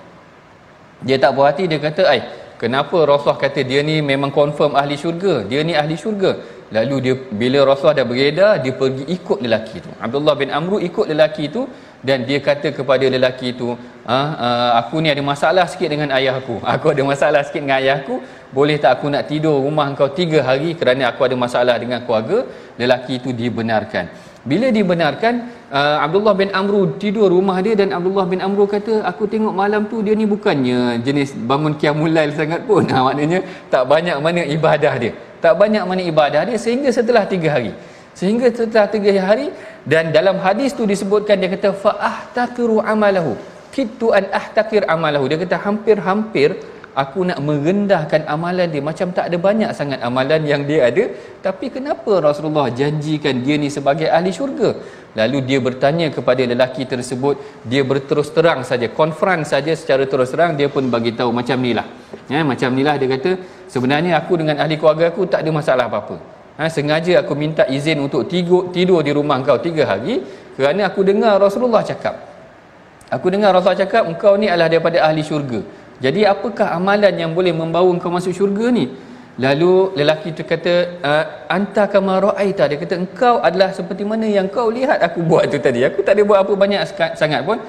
Dia 1.06 1.16
tak 1.22 1.34
puas 1.34 1.50
hati 1.50 1.66
dia 1.70 1.78
kata 1.82 2.02
ai 2.06 2.20
kenapa 2.62 2.96
Rasulullah 3.10 3.40
kata 3.42 3.60
dia 3.70 3.80
ni 3.82 3.98
memang 4.10 4.30
confirm 4.30 4.78
ahli 4.80 4.94
syurga? 4.94 5.34
Dia 5.50 5.60
ni 5.66 5.74
ahli 5.74 5.98
syurga. 5.98 6.32
Lalu 6.70 6.96
dia 7.04 7.14
bila 7.40 7.58
Rasulullah 7.66 7.98
dah 8.00 8.06
beredar 8.06 8.52
dia 8.62 8.72
pergi 8.80 9.04
ikut 9.16 9.38
lelaki 9.44 9.76
tu. 9.82 9.90
Abdullah 9.98 10.34
bin 10.38 10.54
Amru 10.54 10.78
ikut 10.78 11.06
lelaki 11.10 11.50
tu 11.50 11.66
dan 12.08 12.22
dia 12.28 12.38
kata 12.38 12.70
kepada 12.78 13.04
lelaki 13.14 13.48
tu 13.60 13.74
ah, 14.06 14.28
ah, 14.46 14.70
aku 14.80 15.02
ni 15.02 15.10
ada 15.10 15.22
masalah 15.32 15.66
sikit 15.66 15.90
dengan 15.90 16.14
ayah 16.18 16.38
aku. 16.40 16.62
Aku 16.74 16.86
ada 16.94 17.02
masalah 17.02 17.42
sikit 17.42 17.66
dengan 17.66 17.82
ayah 17.82 17.98
aku. 18.00 18.22
Boleh 18.54 18.76
tak 18.82 18.98
aku 18.98 19.06
nak 19.14 19.30
tidur 19.30 19.58
rumah 19.66 19.86
kau 19.98 20.10
tiga 20.10 20.42
hari 20.42 20.74
kerana 20.78 21.10
aku 21.10 21.22
ada 21.26 21.36
masalah 21.38 21.74
dengan 21.82 22.02
keluarga? 22.06 22.38
Lelaki 22.80 23.22
itu 23.22 23.30
dibenarkan. 23.30 24.10
Bila 24.42 24.72
dibenarkan 24.74 25.59
uh, 25.78 25.96
Abdullah 26.04 26.34
bin 26.40 26.50
Amru 26.60 26.80
tidur 27.02 27.28
rumah 27.34 27.56
dia 27.64 27.74
dan 27.80 27.94
Abdullah 27.98 28.26
bin 28.32 28.40
Amru 28.46 28.64
kata 28.74 29.06
aku 29.10 29.24
tengok 29.32 29.54
malam 29.54 29.86
tu 29.90 30.02
dia 30.06 30.14
ni 30.20 30.26
bukannya 30.26 30.98
jenis 31.06 31.32
bangun 31.50 31.74
qiyamul 31.80 32.12
lail 32.16 32.34
sangat 32.34 32.62
pun. 32.68 32.84
Ha, 32.92 33.06
maknanya 33.06 33.38
tak 33.72 33.84
banyak 33.86 34.16
mana 34.18 34.42
ibadah 34.56 34.94
dia. 35.02 35.12
Tak 35.44 35.54
banyak 35.62 35.84
mana 35.90 36.02
ibadah 36.12 36.42
dia 36.48 36.58
sehingga 36.58 36.90
setelah 36.90 37.22
tiga 37.32 37.48
hari. 37.54 37.72
Sehingga 38.18 38.50
setelah 38.50 38.90
tiga 38.90 39.10
hari 39.22 39.46
dan 39.86 40.10
dalam 40.10 40.36
hadis 40.42 40.74
tu 40.74 40.84
disebutkan 40.92 41.38
dia 41.40 41.48
kata 41.54 41.70
fa 41.82 41.92
ahtaqiru 42.10 42.82
amalahu. 42.82 43.38
Kitu 43.70 44.10
an 44.10 44.26
ahtakir 44.34 44.82
amalahu. 44.94 45.30
Dia 45.30 45.38
kata 45.38 45.56
hampir-hampir 45.62 46.58
aku 47.02 47.20
nak 47.28 47.38
merendahkan 47.48 48.22
amalan 48.34 48.68
dia. 48.74 48.82
Macam 48.90 49.08
tak 49.16 49.24
ada 49.28 49.38
banyak 49.48 49.70
sangat 49.78 49.98
amalan 50.08 50.42
yang 50.52 50.62
dia 50.70 50.80
ada. 50.90 51.04
Tapi 51.46 51.66
kenapa 51.76 52.12
Rasulullah 52.28 52.68
janjikan 52.80 53.36
dia 53.44 53.56
ni 53.62 53.68
sebagai 53.76 54.08
ahli 54.16 54.32
syurga? 54.38 54.70
Lalu 55.18 55.38
dia 55.48 55.58
bertanya 55.66 56.06
kepada 56.16 56.42
lelaki 56.52 56.84
tersebut. 56.92 57.34
Dia 57.70 57.82
berterus 57.90 58.30
terang 58.36 58.60
saja. 58.70 58.86
Konfront 59.00 59.42
saja 59.52 59.72
secara 59.80 60.04
terus 60.12 60.30
terang 60.34 60.54
dia 60.60 60.68
pun 60.74 60.86
bagi 60.96 61.12
tahu 61.18 61.32
macam 61.40 61.58
nilah 61.66 61.88
ya 62.30 62.40
macam 62.46 62.70
nilah 62.78 62.94
dia 63.00 63.08
kata 63.14 63.30
sebenarnya 63.66 64.14
aku 64.20 64.32
dengan 64.40 64.56
ahli 64.62 64.78
keluarga 64.80 65.10
aku 65.10 65.26
tak 65.26 65.42
ada 65.42 65.50
masalah 65.50 65.84
apa-apa. 65.90 66.16
Ha, 66.58 66.68
sengaja 66.68 67.12
aku 67.22 67.32
minta 67.42 67.64
izin 67.76 67.98
untuk 68.04 68.28
tidur, 68.30 68.68
tidur 68.74 69.00
di 69.00 69.12
rumah 69.16 69.40
kau 69.42 69.58
tiga 69.58 69.82
hari 69.90 70.20
kerana 70.54 70.86
aku 70.90 71.00
dengar 71.10 71.34
Rasulullah 71.42 71.82
cakap. 71.90 72.14
Aku 73.10 73.26
dengar 73.34 73.50
Rasulullah 73.50 73.82
cakap 73.82 74.02
engkau 74.06 74.38
ni 74.38 74.46
adalah 74.46 74.70
daripada 74.70 75.02
ahli 75.02 75.22
syurga 75.26 75.60
jadi 76.04 76.20
apakah 76.32 76.68
amalan 76.78 77.14
yang 77.22 77.32
boleh 77.38 77.52
membawa 77.52 77.88
engkau 77.92 78.10
masuk 78.16 78.32
syurga 78.32 78.66
ni? 78.72 78.84
Lalu 79.44 79.72
lelaki 79.98 80.28
itu 80.34 80.42
kata, 80.52 80.74
ah, 81.10 81.24
anta 81.56 81.84
kama 81.92 82.14
ra'aita. 82.24 82.64
Dia 82.70 82.78
kata, 82.82 82.94
engkau 83.02 83.34
adalah 83.48 83.68
seperti 83.78 84.04
mana 84.10 84.26
yang 84.36 84.48
kau 84.56 84.68
lihat 84.78 84.98
aku 85.06 85.20
buat 85.30 85.44
tu 85.52 85.60
tadi. 85.66 85.80
Aku 85.88 86.00
tak 86.06 86.16
ada 86.16 86.24
buat 86.28 86.40
apa 86.44 86.52
banyak 86.62 86.80
sangat 87.20 87.40
pun. 87.48 87.60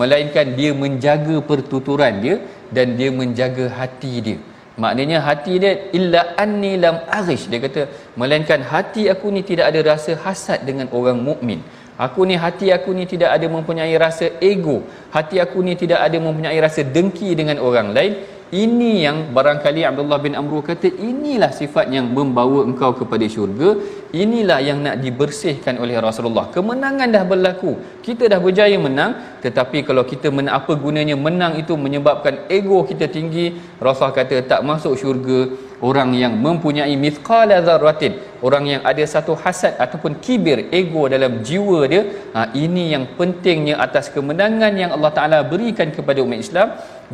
Melainkan 0.00 0.46
dia 0.58 0.70
menjaga 0.82 1.36
pertuturan 1.50 2.22
dia 2.24 2.34
dan 2.76 2.94
dia 2.98 3.10
menjaga 3.20 3.66
hati 3.78 4.14
dia. 4.26 4.38
Maknanya 4.82 5.18
hati 5.26 5.54
dia 5.62 5.72
illa 5.98 6.20
anni 6.42 6.72
lam 6.84 6.96
arish. 7.18 7.46
Dia 7.50 7.60
kata, 7.66 7.82
melainkan 8.20 8.62
hati 8.72 9.10
aku 9.14 9.34
ni 9.34 9.42
tidak 9.50 9.66
ada 9.70 9.80
rasa 9.92 10.14
hasad 10.24 10.62
dengan 10.68 10.86
orang 10.98 11.18
mukmin. 11.28 11.60
Aku 12.00 12.24
ni 12.24 12.32
hati 12.44 12.72
aku 12.72 12.96
ni 12.96 13.04
tidak 13.04 13.30
ada 13.36 13.44
mempunyai 13.44 13.92
rasa 14.00 14.26
ego. 14.40 14.76
Hati 15.12 15.36
aku 15.44 15.60
ni 15.60 15.76
tidak 15.76 16.00
ada 16.06 16.16
mempunyai 16.16 16.56
rasa 16.56 16.80
dengki 16.80 17.36
dengan 17.36 17.60
orang 17.60 17.92
lain. 17.96 18.14
Ini 18.50 19.06
yang 19.06 19.18
barangkali 19.36 19.86
Abdullah 19.86 20.18
bin 20.18 20.34
Amru 20.34 20.58
kata 20.58 20.90
inilah 20.90 21.54
sifat 21.54 21.86
yang 21.96 22.10
membawa 22.10 22.66
engkau 22.66 22.90
kepada 22.98 23.22
syurga. 23.30 23.78
Inilah 24.10 24.58
yang 24.58 24.82
nak 24.82 24.96
dibersihkan 25.04 25.78
oleh 25.78 25.94
Rasulullah. 26.02 26.50
Kemenangan 26.50 27.14
dah 27.14 27.22
berlaku. 27.22 27.78
Kita 28.02 28.26
dah 28.26 28.42
berjaya 28.42 28.74
menang, 28.74 29.38
tetapi 29.44 29.86
kalau 29.86 30.02
kita 30.02 30.34
menang 30.34 30.58
apa 30.58 30.74
gunanya 30.74 31.14
menang 31.14 31.62
itu 31.62 31.78
menyebabkan 31.78 32.50
ego 32.50 32.82
kita 32.82 33.06
tinggi. 33.06 33.54
Rasulullah 33.78 34.18
kata 34.18 34.42
tak 34.50 34.60
masuk 34.66 34.98
syurga 34.98 35.69
orang 35.88 36.10
yang 36.22 36.34
mempunyai 36.46 36.94
mithqala 37.04 37.58
dzarratin 37.66 38.12
orang 38.46 38.64
yang 38.72 38.82
ada 38.90 39.04
satu 39.14 39.32
hasad 39.42 39.74
ataupun 39.84 40.20
kibir 40.24 40.58
ego 40.80 41.02
dalam 41.14 41.40
jiwa 41.48 41.80
dia 41.92 42.02
ha, 42.34 42.40
ini 42.64 42.84
yang 42.94 43.04
pentingnya 43.18 43.76
atas 43.86 44.08
kemenangan 44.14 44.72
yang 44.82 44.90
Allah 44.96 45.12
Taala 45.18 45.38
berikan 45.52 45.88
kepada 45.96 46.20
umat 46.24 46.40
Islam 46.46 46.68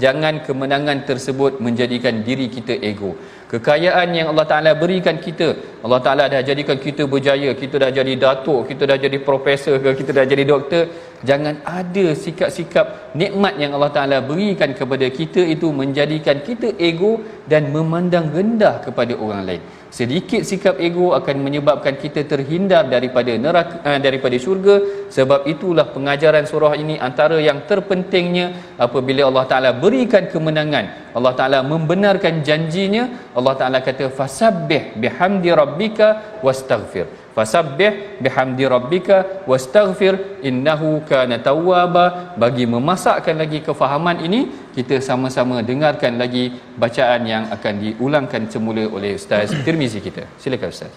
jangan 0.04 0.44
kemenangan 0.46 0.98
tersebut 1.08 1.58
menjadikan 1.66 2.20
diri 2.26 2.46
kita 2.56 2.74
ego. 2.90 3.12
Kekayaan 3.46 4.10
yang 4.10 4.28
Allah 4.34 4.46
Taala 4.50 4.70
berikan 4.74 5.16
kita 5.22 5.54
Allah 5.86 6.00
Taala 6.02 6.24
dah 6.32 6.42
jadikan 6.42 6.78
kita 6.82 7.06
berjaya 7.12 7.54
kita 7.54 7.78
dah 7.82 7.90
jadi 7.94 8.14
datuk 8.18 8.66
kita 8.66 8.90
dah 8.90 8.98
jadi 8.98 9.18
profesor 9.28 9.78
ke 9.78 9.90
kita 10.02 10.10
dah 10.18 10.26
jadi 10.26 10.42
doktor 10.42 10.90
jangan 11.22 11.62
ada 11.62 12.06
sikap-sikap 12.24 13.14
nikmat 13.14 13.54
yang 13.62 13.78
Allah 13.78 13.90
Taala 13.94 14.18
berikan 14.30 14.74
kepada 14.74 15.06
kita 15.18 15.46
itu 15.54 15.70
menjadikan 15.70 16.42
kita 16.42 16.74
ego 16.88 17.22
dan 17.46 17.70
memandang 17.70 18.34
rendah 18.34 18.82
kepada 18.82 19.14
orang 19.14 19.42
lain 19.46 19.62
sedikit 19.90 20.42
sikap 20.42 20.76
ego 20.78 21.12
akan 21.18 21.36
menyebabkan 21.42 21.96
kita 21.96 22.22
terhindar 22.24 22.86
daripada 22.86 23.32
neraka 23.34 23.82
uh, 23.82 23.98
daripada 23.98 24.36
syurga. 24.38 25.08
Sebab 25.10 25.46
itulah 25.50 25.86
pengajaran 25.94 26.44
surah 26.44 26.74
ini 26.78 26.96
antara 26.98 27.38
yang 27.42 27.64
terpentingnya. 27.70 28.76
Apabila 28.76 29.28
Allah 29.28 29.44
Taala 29.50 29.70
berikan 29.72 30.28
kemenangan 30.28 31.12
Allah 31.16 31.32
Taala 31.32 31.58
membenarkan 31.64 32.44
janjinya 32.44 33.32
Allah 33.32 33.54
Taala 33.56 33.78
kata 33.80 34.12
fasabbih 34.12 35.00
bihamdi 35.00 35.48
rabbika 35.48 36.38
wastaghfir 36.44 37.25
fasabbih 37.36 37.90
bihamdi 38.24 38.64
rabbika 38.74 39.16
wastaghfir 39.50 40.40
innahu 40.48 41.04
kana 41.10 41.36
tawwaba. 41.48 42.06
Bagi 42.42 42.64
memasakkan 42.74 43.36
lagi 43.42 43.60
kefahaman 43.66 44.24
ini 44.26 44.40
kita 44.76 44.96
sama-sama 45.08 45.60
dengarkan 45.70 46.16
lagi 46.22 46.44
bacaan 46.82 47.22
yang 47.32 47.44
akan 47.56 47.74
diulangkan 47.84 48.48
semula 48.48 48.84
oleh 48.96 49.12
ustaz 49.20 49.52
Tirmizi 49.66 50.00
kita. 50.08 50.24
Silakan 50.40 50.72
ustaz. 50.72 50.92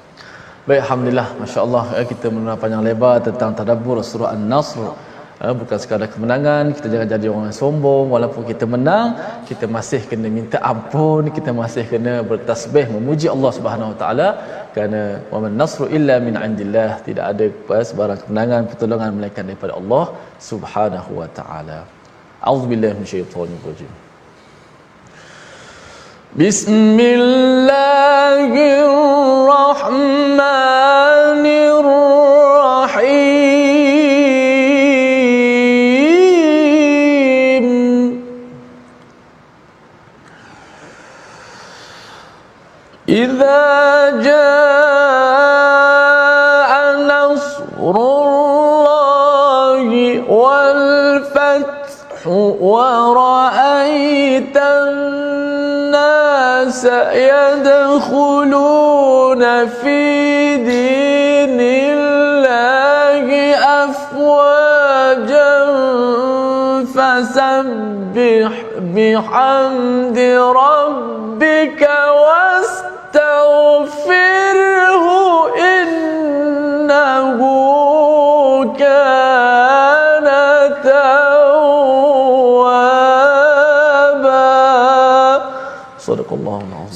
Baik, 0.67 0.81
Alhamdulillah, 0.85 1.27
Masya 1.41 1.59
Allah 1.65 1.83
eh, 1.97 2.05
kita 2.11 2.27
mendengar 2.33 2.57
panjang 2.61 2.83
lebar 2.87 3.15
tentang 3.27 3.51
tadabbur 3.59 3.97
surah 4.09 4.31
An-Nasr 4.35 5.08
Ha, 5.39 5.55
bukan 5.59 5.77
sekadar 5.81 6.09
kemenangan 6.13 6.63
kita 6.75 6.87
jangan 6.93 7.07
jadi 7.13 7.27
orang 7.33 7.53
sombong. 7.59 8.05
Walaupun 8.15 8.43
kita 8.51 8.65
menang 8.73 9.07
kita 9.49 9.65
masih 9.75 10.01
kena 10.09 10.27
minta 10.37 10.57
ampun 10.71 11.31
kita 11.37 11.51
masih 11.61 11.83
kena 11.91 12.13
bertasbih 12.31 12.85
memuji 12.95 13.27
Allah 13.35 13.51
Subhanahu 13.57 13.91
Wa 13.93 13.97
Taala. 14.01 14.27
Kerana 14.73 15.01
waman 15.31 15.55
nasru 15.61 15.87
illa 15.97 16.17
min 16.25 16.35
indillah 16.47 16.91
tidak 17.07 17.25
ada 17.31 17.45
sebarang 17.91 18.19
kemenangan 18.23 18.61
pertolongan 18.71 19.09
melainkan 19.15 19.47
daripada 19.47 19.73
Allah 19.79 20.05
Subhanahu 20.49 21.11
Wa 21.21 21.29
Taala. 21.39 21.79
Auzubillahi 22.51 22.95
minasyaitonir 22.99 23.63
rajim. 23.69 23.91
بسم 26.37 26.99
الناس 56.89 57.15
يدخلون 58.01 59.41
في 59.67 60.55
دين 60.57 61.59
الله 61.61 63.27
أفواجا 63.83 65.55
فسبح 66.93 68.51
بحمد 68.95 70.19
ربك 70.55 70.78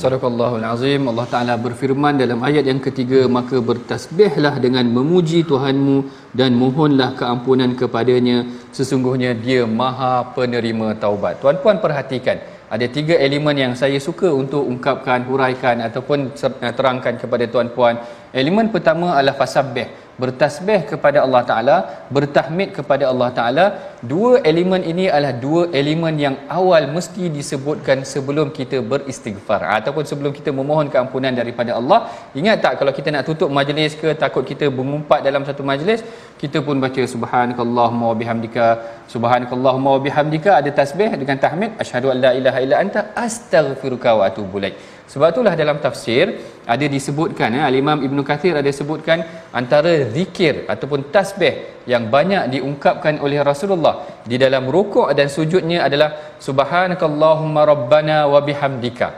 Sadaqallahul 0.04 0.66
Azim. 0.68 1.02
Allah 1.08 1.28
Ta'ala 1.34 1.54
berfirman 1.66 2.20
dalam 2.22 2.40
ayat 2.48 2.68
yang 2.68 2.82
ketiga 2.84 3.20
Maka 3.36 3.64
bertasbihlah 3.70 4.60
dengan 4.60 4.84
memuji 4.96 5.48
Tuhanmu 5.52 5.98
Dan 6.40 6.60
mohonlah 6.60 7.16
keampunan 7.20 7.72
kepadanya. 7.82 8.44
Sesungguhnya 8.76 9.32
dia 9.32 9.64
maha 9.64 10.28
penerima 10.36 11.00
taubat. 11.00 11.40
Tuan-puan 11.40 11.80
perhatikan 11.80 12.36
Ada 12.68 12.92
tiga 12.92 13.16
elemen 13.16 13.56
yang 13.56 13.74
saya 13.80 13.96
suka 14.08 14.28
untuk 14.28 14.68
ungkapkan, 14.68 15.24
huraikan 15.24 15.80
Ataupun 15.88 16.36
eh, 16.36 16.74
terangkan 16.76 17.16
kepada 17.24 17.48
tuan-puan. 17.48 17.96
Elemen 18.36 18.76
pertama 18.76 19.16
adalah 19.16 19.40
fasabih 19.40 19.88
bertasbih 20.24 20.80
kepada 20.92 21.18
Allah 21.26 21.42
Taala, 21.50 21.76
bertahmid 22.16 22.70
kepada 22.78 23.04
Allah 23.12 23.30
Taala. 23.38 23.66
Dua 24.12 24.32
elemen 24.52 24.82
ini 24.92 25.06
adalah 25.16 25.34
dua 25.46 25.62
elemen 25.80 26.16
yang 26.26 26.36
awal 26.58 26.84
mesti 26.96 27.24
disebutkan 27.38 27.98
sebelum 28.14 28.48
kita 28.58 28.80
beristighfar 28.92 29.62
ataupun 29.78 30.04
sebelum 30.12 30.32
kita 30.40 30.52
memohon 30.60 30.88
keampunan 30.94 31.34
daripada 31.42 31.72
Allah. 31.80 32.00
Ingat 32.42 32.58
tak 32.66 32.74
kalau 32.80 32.94
kita 33.00 33.12
nak 33.16 33.26
tutup 33.30 33.50
majlis 33.60 33.94
ke 34.02 34.12
takut 34.24 34.46
kita 34.52 34.68
mengumpat 34.80 35.20
dalam 35.28 35.46
satu 35.50 35.64
majlis, 35.72 36.02
kita 36.44 36.60
pun 36.68 36.78
baca 36.86 37.04
subhanakallahumma 37.14 38.06
wa 38.12 38.18
bihamdika, 38.22 38.68
subhanakallahumma 39.14 39.90
wa 39.96 40.02
bihamdika 40.08 40.52
ada 40.60 40.72
tasbih 40.82 41.12
dengan 41.22 41.38
tahmid 41.46 41.72
asyhadu 41.84 42.10
an 42.14 42.20
la 42.26 42.32
ilaha 42.40 42.60
illa 42.66 42.76
anta 42.84 43.02
astaghfiruka 43.26 44.12
wa 44.20 44.26
atubu 44.30 44.58
ilaik. 44.62 44.78
Sebab 45.04 45.36
itulah 45.36 45.54
dalam 45.60 45.78
tafsir 45.84 46.40
ada 46.64 46.86
disebutkan 46.96 47.52
ya, 47.60 47.64
Al-Imam 47.70 48.00
Ibn 48.08 48.18
Kathir 48.24 48.56
ada 48.56 48.72
sebutkan 48.72 49.22
antara 49.52 49.94
zikir 50.16 50.64
ataupun 50.74 51.12
tasbih 51.12 51.84
yang 51.92 52.08
banyak 52.08 52.44
diungkapkan 52.56 53.20
oleh 53.20 53.44
Rasulullah 53.44 54.24
di 54.24 54.40
dalam 54.40 54.72
rukuk 54.72 55.12
dan 55.12 55.28
sujudnya 55.28 55.84
adalah 55.88 56.40
subhanakallahumma 56.40 57.68
rabbana 57.68 58.18
wa 58.32 58.40
bihamdika. 58.40 59.10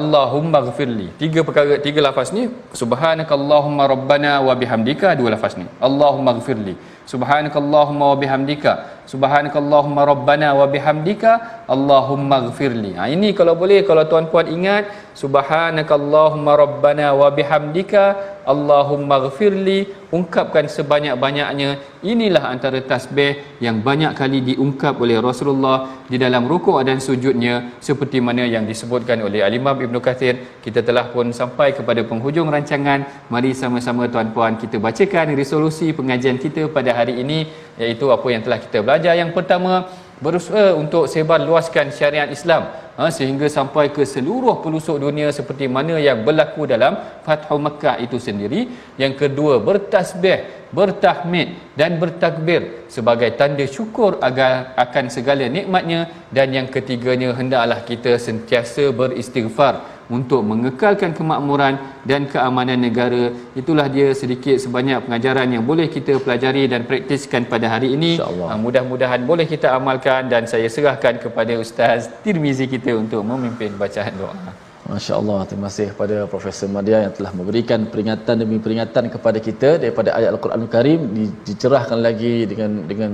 Allahumma 0.00 0.60
ghafirli 0.68 1.16
tiga 1.16 1.40
perkara 1.40 1.80
tiga 1.80 2.00
lafaz 2.04 2.28
ni 2.36 2.42
subhanakallahumma 2.80 3.88
rabbana 3.88 4.32
wa 4.44 4.52
bihamdika 4.52 5.16
dua 5.16 5.32
lafaz 5.32 5.56
ni. 5.60 5.64
Allahumma 5.80 6.36
ghafirli 6.36 6.76
subhanakallahumma 7.12 8.04
wa 8.12 8.16
bihamdika 8.20 8.72
subhanakallahumma 9.12 10.06
rabbana 10.12 10.48
wa 10.58 10.66
bihamdika 10.74 11.30
Allahumma 11.74 12.36
ghafirli 12.46 12.92
ha, 12.98 13.10
ini 13.14 13.28
kalau 13.38 13.54
boleh 13.62 13.82
kalau 13.88 14.04
tuan-puan 14.10 14.46
ingat 14.56 14.86
subhanakallahumma 15.22 16.58
rabbana 16.62 17.06
wa 17.20 17.28
bihamdika 17.38 18.04
Allahumma 18.52 19.16
ghafirli 19.24 19.78
ungkapkan 20.16 20.66
sebanyak-banyaknya. 20.76 21.70
Inilah 22.12 22.44
antara 22.52 22.80
tasbih 22.90 23.60
yang 23.64 23.84
banyak 23.88 24.12
kali 24.20 24.38
diungkap 24.48 24.96
oleh 25.04 25.16
Rasulullah 25.28 26.02
di 26.08 26.16
dalam 26.16 26.48
rukuk 26.50 26.80
dan 26.88 26.98
sujudnya 27.06 27.76
seperti 27.88 28.18
mana 28.26 28.44
yang 28.54 28.64
disebutkan 28.70 29.20
oleh 29.26 29.40
Al-Imam 29.48 29.76
Ibn 29.86 29.96
Kathir. 30.06 30.34
Kita 30.64 30.80
telah 30.88 31.12
pun 31.14 31.30
sampai 31.40 31.76
kepada 31.78 32.00
penghujung 32.10 32.48
rancangan. 32.54 33.28
Mari 33.32 33.52
sama-sama 33.52 34.08
tuan-puan 34.12 34.56
kita 34.62 34.80
bacakan 34.86 35.36
resolusi 35.36 35.92
pengajian 35.98 36.40
kita 36.44 36.66
pada 36.76 36.90
hari 36.96 37.20
ini 37.22 37.38
iaitu 37.80 38.08
apa 38.16 38.26
yang 38.32 38.42
telah 38.44 38.58
kita 38.64 38.78
belajar 38.84 38.99
yang 39.04 39.32
pertama 39.32 39.88
berusaha 40.20 40.76
untuk 40.76 41.08
sebar 41.08 41.40
luaskan 41.40 41.88
syariat 41.88 42.28
Islam 42.28 42.68
ha, 43.00 43.08
sehingga 43.08 43.48
sampai 43.48 43.88
ke 43.88 44.04
seluruh 44.04 44.60
pelosok 44.60 45.00
dunia 45.00 45.32
seperti 45.32 45.64
mana 45.64 45.96
yang 45.96 46.20
berlaku 46.26 46.68
dalam 46.68 47.00
Fathu 47.24 47.56
Makkah 47.56 47.96
itu 48.04 48.20
sendiri. 48.20 48.68
Yang 49.00 49.14
kedua 49.24 49.56
bertasbih 49.64 50.68
bertahmid 50.70 51.74
dan 51.74 51.98
bertakbir 51.98 52.86
sebagai 52.86 53.34
tanda 53.40 53.64
syukur 53.64 54.20
agar 54.20 54.76
akan 54.76 55.08
segala 55.08 55.48
nikmatnya. 55.48 56.28
Dan 56.30 56.52
yang 56.52 56.68
ketiganya 56.68 57.32
hendaklah 57.32 57.80
kita 57.88 58.20
sentiasa 58.20 58.92
beristighfar 58.92 59.99
untuk 60.10 60.42
mengekalkan 60.42 61.14
kemakmuran 61.14 61.78
dan 62.02 62.26
keamanan 62.26 62.76
negara. 62.82 63.30
Itulah 63.54 63.86
dia 63.86 64.10
sedikit 64.12 64.58
sebanyak 64.58 65.06
pengajaran 65.06 65.48
yang 65.54 65.64
boleh 65.64 65.86
kita 65.86 66.18
pelajari 66.18 66.66
dan 66.66 66.84
praktiskan 66.84 67.46
pada 67.46 67.70
hari 67.70 67.94
ini. 67.94 68.18
Ha, 68.18 68.58
mudah-mudahan 68.58 69.22
boleh 69.22 69.46
kita 69.46 69.70
amalkan 69.78 70.26
dan 70.26 70.50
saya 70.50 70.66
serahkan 70.66 71.22
kepada 71.22 71.54
Ustaz 71.56 72.10
Tirmizi 72.26 72.66
kita 72.66 72.92
untuk 72.98 73.22
memimpin 73.22 73.70
bacaan 73.78 74.12
doa 74.18 74.69
Masya 74.90 75.12
Allah, 75.20 75.38
terima 75.48 75.66
kasih 75.70 75.86
kepada 75.92 76.16
Profesor 76.32 76.66
Madia 76.76 76.98
yang 77.04 77.12
telah 77.16 77.30
memberikan 77.38 77.80
peringatan 77.92 78.34
demi 78.42 78.56
peringatan 78.64 79.04
kepada 79.14 79.38
kita 79.46 79.68
daripada 79.82 80.10
ayat 80.18 80.30
Al-Quran 80.34 80.62
Al-Karim. 80.66 81.00
Dicerahkan 81.48 81.98
lagi 82.06 82.32
dengan 82.50 82.72
dengan 82.90 83.12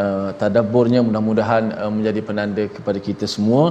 uh, 0.00 0.34
tadaburnya 0.40 1.00
mudah-mudahan 1.06 1.64
uh, 1.78 1.92
menjadi 1.96 2.20
penanda 2.28 2.64
kepada 2.76 2.98
kita 3.08 3.30
semua 3.34 3.62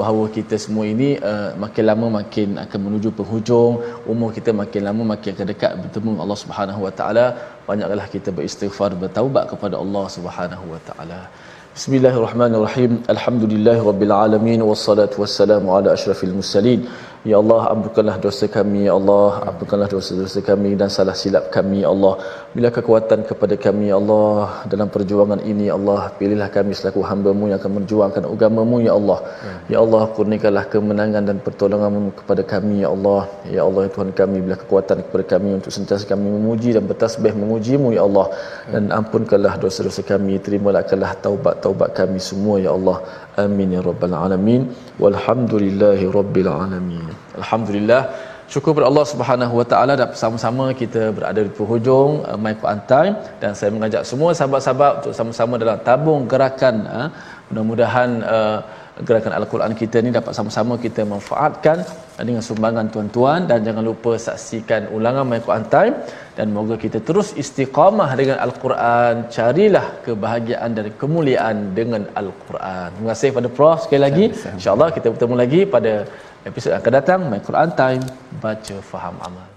bahawa 0.00 0.28
kita 0.36 0.60
semua 0.64 0.84
ini 0.94 1.10
uh, 1.30 1.50
makin 1.64 1.84
lama 1.90 2.06
makin 2.20 2.60
akan 2.64 2.80
menuju 2.86 3.08
penghujung. 3.18 3.80
Umur 4.12 4.30
kita 4.38 4.52
makin 4.62 4.84
lama 4.88 5.02
makin 5.16 5.32
akan 5.36 5.48
dekat. 5.52 5.72
Bertemu 5.84 6.20
Allah 6.24 6.38
Subhanahu 6.44 6.80
Wa 6.86 6.92
Taala. 7.00 7.26
Banyaklah 7.70 8.08
kita 8.16 8.36
beristighfar 8.36 8.92
bertaubat 9.04 9.46
kepada 9.54 9.80
Allah 9.84 10.04
Subhanahu 10.18 10.66
Wa 10.76 10.80
Taala 10.90 11.22
Bismillahirrahmanirrahim. 11.78 13.06
Alhamdulillahirabbil 13.06 14.10
alamin 14.10 14.60
wassalatu 14.66 15.22
wassalamu 15.22 15.70
ala 15.78 15.94
asyrafil 15.94 16.34
mursalin. 16.34 16.90
Ya 17.26 17.36
Allah, 17.42 17.74
ampunkanlah 17.74 18.16
dosa 18.22 18.46
kami, 18.46 18.86
Ya 18.86 18.94
Allah. 18.94 19.42
Ampunkanlah 19.50 19.90
dosa-dosa 19.90 20.38
kami 20.38 20.78
dan 20.78 20.86
salah 20.86 21.18
silap 21.18 21.50
kami, 21.50 21.82
Ya 21.82 21.90
Allah. 21.90 22.14
Bila 22.54 22.70
kekuatan 22.70 23.26
kepada 23.26 23.58
kami, 23.58 23.90
Ya 23.90 23.98
Allah. 23.98 24.62
Dalam 24.70 24.86
perjuangan 24.86 25.42
ini, 25.42 25.66
Ya 25.66 25.74
Allah. 25.74 26.14
Pilihlah 26.14 26.46
kami 26.54 26.78
selaku 26.78 27.02
hamba-Mu 27.02 27.50
yang 27.50 27.58
akan 27.58 27.72
berjuangkan 27.82 28.22
agama-Mu, 28.22 28.76
Ya 28.86 28.94
Allah. 28.94 29.18
Ya 29.66 29.78
Allah, 29.82 30.02
kurniakanlah 30.14 30.64
kemenangan 30.70 31.22
dan 31.26 31.38
pertolongan-Mu 31.42 32.22
kepada 32.22 32.42
kami, 32.46 32.86
Ya 32.86 32.90
Allah. 32.94 33.22
Ya 33.50 33.62
Allah, 33.66 33.82
ya 33.86 33.90
Tuhan 33.98 34.10
kami, 34.14 34.38
bila 34.46 34.56
kekuatan 34.62 34.98
kepada 35.10 35.24
kami 35.34 35.58
untuk 35.58 35.74
sentiasa 35.74 36.06
kami 36.06 36.26
memuji 36.38 36.70
dan 36.78 36.86
bertasbih 36.86 37.34
memuji-Mu, 37.34 37.98
Ya 37.98 38.06
Allah. 38.06 38.30
Dan 38.70 38.94
ampunkanlah 38.94 39.58
dosa-dosa 39.58 40.06
kami. 40.06 40.38
Terimalah 40.38 40.86
taubat-taubat 41.18 41.98
kami 41.98 42.22
semua, 42.22 42.62
Ya 42.62 42.70
Allah. 42.78 43.02
Amin 43.42 43.74
ya 43.76 43.80
rabbal 43.88 44.14
alamin. 44.24 44.62
Walhamdulillahi 45.02 46.04
rabbil 46.18 46.50
alamin. 46.62 47.06
Alhamdulillah. 47.40 48.02
Syukur 48.52 48.70
kepada 48.72 48.88
Allah 48.90 49.04
Subhanahu 49.12 49.54
Wa 49.60 49.66
Taala 49.70 49.92
dan 50.00 50.08
bersama-sama 50.12 50.72
kita 50.80 51.02
berada 51.16 51.40
di 51.46 51.52
penghujung 51.58 52.24
uh, 52.28 52.38
My 52.42 52.56
Quran 52.60 52.80
Time 52.92 53.14
dan 53.40 53.50
saya 53.58 53.70
mengajak 53.74 54.02
semua 54.10 54.30
sahabat-sahabat 54.38 54.92
untuk 55.00 55.14
sama-sama 55.18 55.54
dalam 55.62 55.78
tabung 55.88 56.24
gerakan 56.32 56.76
uh, 56.88 57.08
mudah-mudahan 57.48 58.10
uh, 58.36 58.58
gerakan 59.06 59.32
Al-Quran 59.38 59.72
kita 59.80 59.96
ni 60.04 60.10
dapat 60.18 60.32
sama-sama 60.38 60.74
kita 60.84 61.02
manfaatkan 61.12 61.78
dengan 62.28 62.42
sumbangan 62.48 62.86
tuan-tuan. 62.94 63.40
Dan 63.50 63.66
jangan 63.66 63.84
lupa 63.90 64.12
saksikan 64.26 64.90
ulangan 64.96 65.24
My 65.30 65.40
Quran 65.46 65.66
Time. 65.74 65.94
Dan 66.38 66.54
moga 66.56 66.76
kita 66.84 66.98
terus 67.08 67.28
istiqamah 67.42 68.10
dengan 68.20 68.38
Al-Quran. 68.46 69.14
Carilah 69.36 69.86
kebahagiaan 70.06 70.70
dan 70.78 70.88
kemuliaan 71.02 71.56
dengan 71.78 72.04
Al-Quran. 72.22 72.88
Terima 72.94 73.10
kasih 73.14 73.30
pada 73.38 73.48
Prof 73.58 73.78
sekali 73.84 74.02
lagi. 74.06 74.24
insyaAllah 74.56 74.90
kita 74.96 75.06
bertemu 75.14 75.34
lagi 75.42 75.60
pada 75.76 75.92
episod 76.48 76.70
yang 76.72 76.82
akan 76.82 76.94
datang. 77.00 77.20
My 77.30 77.40
Quran 77.50 77.70
Time 77.82 78.02
baca 78.44 78.76
faham 78.92 79.16
amal 79.28 79.47